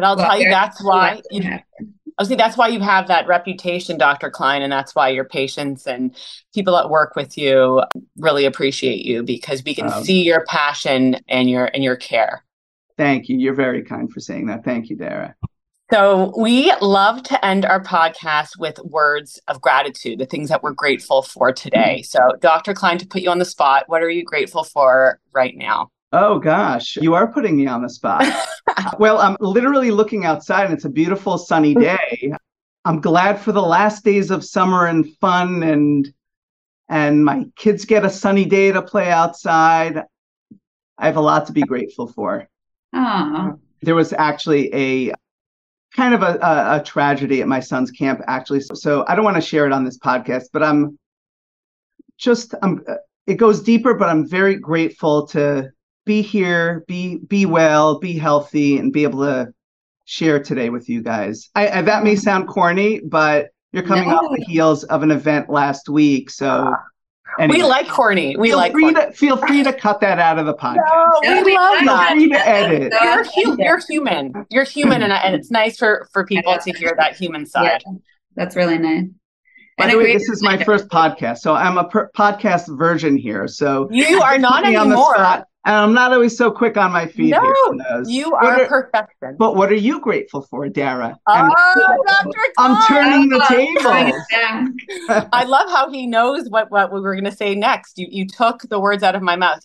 but 0.00 0.06
I'll 0.06 0.16
well, 0.16 0.30
tell 0.30 0.40
you 0.40 0.48
that's 0.48 0.82
why 0.82 1.20
you, 1.30 1.58
I 2.18 2.24
think 2.24 2.38
that's 2.38 2.56
why 2.56 2.68
you 2.68 2.80
have 2.80 3.08
that 3.08 3.26
reputation, 3.26 3.98
Dr. 3.98 4.30
Klein, 4.30 4.62
and 4.62 4.72
that's 4.72 4.94
why 4.94 5.10
your 5.10 5.24
patients 5.24 5.86
and 5.86 6.16
people 6.54 6.74
that 6.76 6.88
work 6.88 7.16
with 7.16 7.36
you 7.36 7.82
really 8.16 8.46
appreciate 8.46 9.04
you 9.04 9.22
because 9.22 9.62
we 9.62 9.74
can 9.74 9.92
um, 9.92 10.02
see 10.02 10.22
your 10.22 10.44
passion 10.46 11.16
and 11.28 11.50
your 11.50 11.66
and 11.66 11.84
your 11.84 11.96
care. 11.96 12.44
Thank 12.96 13.28
you. 13.28 13.36
You're 13.36 13.54
very 13.54 13.82
kind 13.82 14.10
for 14.10 14.20
saying 14.20 14.46
that. 14.46 14.64
Thank 14.64 14.88
you, 14.88 14.96
Dara. 14.96 15.34
So, 15.92 16.32
we 16.38 16.72
love 16.80 17.22
to 17.24 17.44
end 17.44 17.66
our 17.66 17.82
podcast 17.82 18.50
with 18.58 18.78
words 18.78 19.40
of 19.48 19.60
gratitude, 19.60 20.18
the 20.18 20.26
things 20.26 20.48
that 20.48 20.62
we're 20.62 20.72
grateful 20.72 21.22
for 21.22 21.52
today. 21.52 22.02
So, 22.02 22.20
Dr. 22.40 22.72
Klein, 22.74 22.96
to 22.98 23.06
put 23.06 23.22
you 23.22 23.30
on 23.30 23.38
the 23.38 23.44
spot, 23.44 23.84
what 23.88 24.00
are 24.00 24.08
you 24.08 24.24
grateful 24.24 24.62
for 24.62 25.18
right 25.32 25.56
now? 25.56 25.90
Oh 26.12 26.38
gosh, 26.40 26.96
you 26.96 27.14
are 27.14 27.32
putting 27.32 27.56
me 27.56 27.66
on 27.66 27.82
the 27.82 27.88
spot. 27.88 28.26
well, 28.98 29.18
I'm 29.18 29.36
literally 29.40 29.90
looking 29.90 30.24
outside 30.24 30.64
and 30.64 30.74
it's 30.74 30.84
a 30.84 30.90
beautiful 30.90 31.38
sunny 31.38 31.74
day. 31.86 32.32
I'm 32.84 33.00
glad 33.00 33.40
for 33.40 33.52
the 33.52 33.62
last 33.62 34.04
days 34.04 34.30
of 34.30 34.44
summer 34.44 34.86
and 34.86 35.16
fun 35.18 35.62
and 35.62 36.12
and 36.88 37.24
my 37.24 37.44
kids 37.54 37.84
get 37.84 38.04
a 38.04 38.10
sunny 38.10 38.44
day 38.44 38.72
to 38.72 38.82
play 38.82 39.10
outside. 39.10 40.02
I 40.98 41.06
have 41.06 41.16
a 41.16 41.20
lot 41.20 41.46
to 41.46 41.52
be 41.52 41.62
grateful 41.62 42.08
for. 42.08 42.48
Aww. 42.92 43.58
There 43.82 43.94
was 43.94 44.12
actually 44.12 44.74
a 44.74 45.14
kind 45.94 46.14
of 46.14 46.22
a, 46.22 46.38
a, 46.42 46.80
a 46.80 46.82
tragedy 46.84 47.42
at 47.42 47.48
my 47.48 47.60
son's 47.60 47.92
camp, 47.92 48.20
actually. 48.26 48.60
So, 48.60 48.74
so 48.74 49.04
I 49.06 49.14
don't 49.14 49.24
want 49.24 49.36
to 49.36 49.40
share 49.40 49.66
it 49.66 49.72
on 49.72 49.84
this 49.84 49.98
podcast, 49.98 50.46
but 50.52 50.64
I'm 50.64 50.98
just 52.18 52.54
I'm. 52.62 52.84
It 53.26 53.36
goes 53.36 53.62
deeper, 53.62 53.94
but 53.94 54.08
I'm 54.08 54.28
very 54.28 54.56
grateful 54.56 55.28
to 55.28 55.70
be 56.04 56.22
here, 56.22 56.84
be 56.86 57.18
be 57.18 57.46
well, 57.46 57.98
be 57.98 58.16
healthy, 58.18 58.78
and 58.78 58.92
be 58.92 59.04
able 59.04 59.20
to 59.20 59.52
share 60.04 60.42
today 60.42 60.70
with 60.70 60.88
you 60.88 61.02
guys. 61.02 61.50
I, 61.54 61.68
I 61.68 61.82
that 61.82 62.04
may 62.04 62.16
sound 62.16 62.48
corny, 62.48 63.00
but 63.00 63.50
you're 63.72 63.84
coming 63.84 64.08
no. 64.08 64.16
off 64.16 64.36
the 64.36 64.44
heels 64.44 64.84
of 64.84 65.02
an 65.02 65.10
event 65.10 65.48
last 65.48 65.88
week, 65.88 66.30
so. 66.30 66.74
Anyway, 67.38 67.58
we 67.58 67.64
like 67.64 67.88
corny. 67.88 68.36
We 68.36 68.48
feel 68.48 68.56
like 68.56 68.72
free 68.72 68.92
to 68.92 69.12
feel 69.12 69.36
free 69.36 69.62
to 69.62 69.72
cut 69.72 70.00
that 70.00 70.18
out 70.18 70.40
of 70.40 70.46
the 70.46 70.54
podcast. 70.54 71.22
No, 71.22 71.42
we 71.44 71.54
love 71.54 71.78
feel 71.78 72.06
free 72.08 72.28
to 72.28 72.48
edit. 72.48 72.92
You're, 73.00 73.24
hu- 73.24 73.56
you're 73.62 73.78
human. 73.78 74.46
You're 74.50 74.64
human, 74.64 75.02
and, 75.02 75.12
and 75.12 75.36
it's 75.36 75.48
nice 75.48 75.78
for 75.78 76.08
for 76.12 76.26
people 76.26 76.58
to 76.58 76.72
hear 76.72 76.92
that 76.98 77.16
human 77.16 77.46
side. 77.46 77.82
Yeah, 77.86 77.92
that's 78.34 78.56
really 78.56 78.78
nice. 78.78 79.04
By 79.78 79.92
the 79.92 79.96
way, 79.96 80.12
this 80.12 80.28
is 80.28 80.42
my 80.42 80.62
first 80.64 80.88
podcast, 80.88 81.38
so 81.38 81.54
I'm 81.54 81.78
a 81.78 81.88
per- 81.88 82.10
podcast 82.16 82.76
version 82.76 83.16
here. 83.16 83.46
So 83.46 83.88
you 83.92 84.20
are 84.20 84.36
not 84.36 84.66
anymore. 84.66 85.46
Spot, 85.60 85.74
and 85.74 85.76
I'm 85.76 85.94
not 85.94 86.12
always 86.12 86.36
so 86.36 86.50
quick 86.50 86.76
on 86.76 86.92
my 86.92 87.06
feet. 87.06 87.30
No, 87.30 88.02
you 88.06 88.34
are, 88.34 88.60
are, 88.60 88.66
perfection. 88.66 89.36
But 89.38 89.56
what 89.56 89.70
are 89.70 89.76
you 89.76 90.00
grateful 90.00 90.42
for, 90.42 90.68
Dara? 90.68 91.18
Oh, 91.26 92.04
Dr. 92.06 92.38
I'm 92.58 92.82
turning 92.88 93.28
the 93.28 93.44
table. 93.48 95.26
I 95.32 95.44
love 95.44 95.68
how 95.70 95.90
he 95.90 96.06
knows 96.06 96.48
what, 96.48 96.70
what 96.70 96.92
we 96.92 97.00
were 97.00 97.14
going 97.14 97.24
to 97.24 97.32
say 97.32 97.54
next. 97.54 97.98
You, 97.98 98.08
you 98.10 98.26
took 98.26 98.62
the 98.62 98.80
words 98.80 99.02
out 99.02 99.14
of 99.14 99.22
my 99.22 99.36
mouth. 99.36 99.60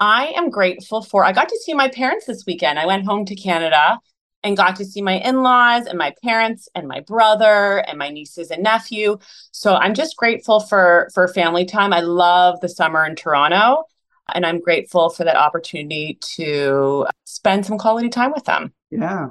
I 0.00 0.32
am 0.36 0.50
grateful 0.50 1.02
for, 1.02 1.24
I 1.24 1.32
got 1.32 1.48
to 1.48 1.58
see 1.58 1.74
my 1.74 1.88
parents 1.88 2.26
this 2.26 2.44
weekend. 2.46 2.78
I 2.78 2.86
went 2.86 3.06
home 3.06 3.24
to 3.26 3.34
Canada 3.34 3.98
and 4.42 4.56
got 4.56 4.76
to 4.76 4.84
see 4.84 5.00
my 5.00 5.18
in-laws 5.20 5.86
and 5.86 5.96
my 5.96 6.12
parents 6.22 6.68
and 6.74 6.86
my 6.86 7.00
brother 7.00 7.78
and 7.88 7.98
my 7.98 8.10
nieces 8.10 8.50
and 8.50 8.62
nephew. 8.62 9.18
So 9.52 9.74
I'm 9.74 9.94
just 9.94 10.16
grateful 10.16 10.60
for 10.60 11.08
for 11.14 11.26
family 11.28 11.64
time. 11.64 11.92
I 11.92 12.00
love 12.00 12.60
the 12.60 12.68
summer 12.68 13.06
in 13.06 13.16
Toronto 13.16 13.84
and 14.32 14.46
I'm 14.46 14.60
grateful 14.60 15.10
for 15.10 15.24
that 15.24 15.36
opportunity 15.36 16.18
to 16.36 17.06
spend 17.24 17.66
some 17.66 17.78
quality 17.78 18.08
time 18.08 18.32
with 18.32 18.44
them. 18.44 18.72
Yeah. 18.90 19.28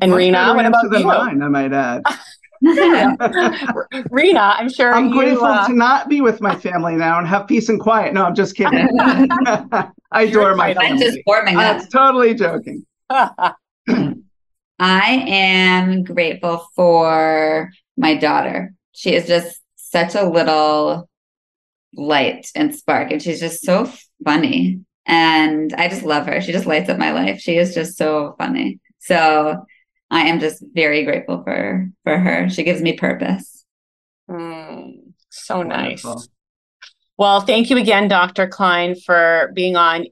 And 0.00 0.14
Rena, 0.14 0.54
what 0.54 0.66
about 0.66 0.84
you? 0.92 1.06
Mine, 1.06 1.42
I 1.42 1.48
might 1.48 1.72
add. 1.72 2.02
Rena, 4.10 4.54
I'm 4.56 4.70
sure 4.70 4.94
I'm 4.94 5.08
you, 5.08 5.14
grateful 5.14 5.46
uh... 5.46 5.66
to 5.66 5.74
not 5.74 6.08
be 6.08 6.20
with 6.20 6.40
my 6.40 6.54
family 6.56 6.96
now 6.96 7.18
and 7.18 7.28
have 7.28 7.46
peace 7.46 7.68
and 7.68 7.78
quiet. 7.78 8.14
No, 8.14 8.24
I'm 8.24 8.34
just 8.34 8.56
kidding. 8.56 8.88
I 9.00 9.90
adore 10.12 10.54
my 10.54 10.72
family. 10.74 10.90
I'm 10.90 10.98
just 10.98 11.18
forming 11.24 11.56
up. 11.56 11.82
I'm 11.82 11.86
totally 11.88 12.34
joking. 12.34 12.86
I 13.10 13.54
am 14.78 16.04
grateful 16.04 16.66
for 16.74 17.70
my 17.96 18.16
daughter. 18.16 18.72
She 18.92 19.14
is 19.14 19.26
just 19.26 19.60
such 19.76 20.14
a 20.14 20.24
little 20.24 21.08
light 21.96 22.48
and 22.54 22.74
spark, 22.74 23.10
and 23.10 23.22
she's 23.22 23.40
just 23.40 23.64
so 23.64 23.90
funny. 24.24 24.80
And 25.06 25.72
I 25.74 25.88
just 25.88 26.02
love 26.02 26.26
her. 26.26 26.40
She 26.40 26.52
just 26.52 26.66
lights 26.66 26.88
up 26.88 26.98
my 26.98 27.12
life. 27.12 27.40
She 27.40 27.56
is 27.56 27.74
just 27.74 27.96
so 27.96 28.34
funny. 28.38 28.80
So 29.00 29.64
I 30.10 30.22
am 30.22 30.40
just 30.40 30.64
very 30.72 31.04
grateful 31.04 31.42
for 31.42 31.88
for 32.04 32.18
her. 32.18 32.48
She 32.48 32.62
gives 32.62 32.80
me 32.80 32.94
purpose. 32.94 33.64
Mm, 34.30 35.12
so 35.28 35.62
nice. 35.62 36.04
Wonderful. 36.04 36.30
Well, 37.16 37.40
thank 37.40 37.70
you 37.70 37.76
again, 37.76 38.08
Dr. 38.08 38.48
Klein, 38.48 38.96
for 38.96 39.52
being 39.54 39.76
on. 39.76 40.06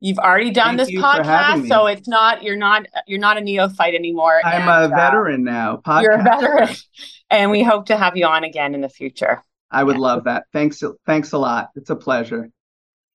You've 0.00 0.18
already 0.18 0.50
done 0.50 0.76
Thank 0.76 0.90
this 0.90 1.02
podcast, 1.02 1.68
so 1.68 1.86
it's 1.86 2.06
not 2.06 2.42
you're 2.42 2.56
not 2.56 2.86
you're 3.06 3.18
not 3.18 3.38
a 3.38 3.40
neophyte 3.40 3.94
anymore. 3.94 4.40
I'm 4.44 4.62
and, 4.62 4.70
a 4.70 4.94
uh, 4.94 4.96
veteran 4.96 5.48
uh, 5.48 5.52
now. 5.52 5.76
Podcast. 5.84 6.02
You're 6.02 6.12
a 6.12 6.22
veteran, 6.22 6.76
and 7.30 7.50
we 7.50 7.62
hope 7.62 7.86
to 7.86 7.96
have 7.96 8.16
you 8.16 8.26
on 8.26 8.44
again 8.44 8.74
in 8.74 8.82
the 8.82 8.90
future. 8.90 9.42
I 9.76 9.84
would 9.84 9.98
love 9.98 10.24
that. 10.24 10.44
Thanks, 10.52 10.82
thanks 11.06 11.32
a 11.32 11.38
lot. 11.38 11.68
It's 11.76 11.90
a 11.90 11.96
pleasure. 11.96 12.50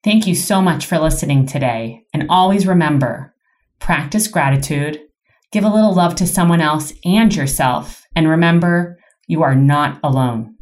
Thank 0.04 0.28
you 0.28 0.36
so 0.36 0.62
much 0.62 0.86
for 0.86 1.00
listening 1.00 1.45
today, 1.45 2.04
and 2.13 2.28
always 2.30 2.67
remember: 2.67 3.34
practice 3.80 4.28
gratitude, 4.28 5.00
give 5.52 5.63
a 5.63 5.74
little 5.74 5.93
love 5.93 6.15
to 6.15 6.28
someone 6.28 6.62
else 6.62 6.93
and 7.04 7.36
yourself, 7.36 8.04
and 8.15 8.28
remember 8.28 9.00
you 9.28 9.43
are 9.43 9.56
not 9.56 10.00
alone. 10.04 10.56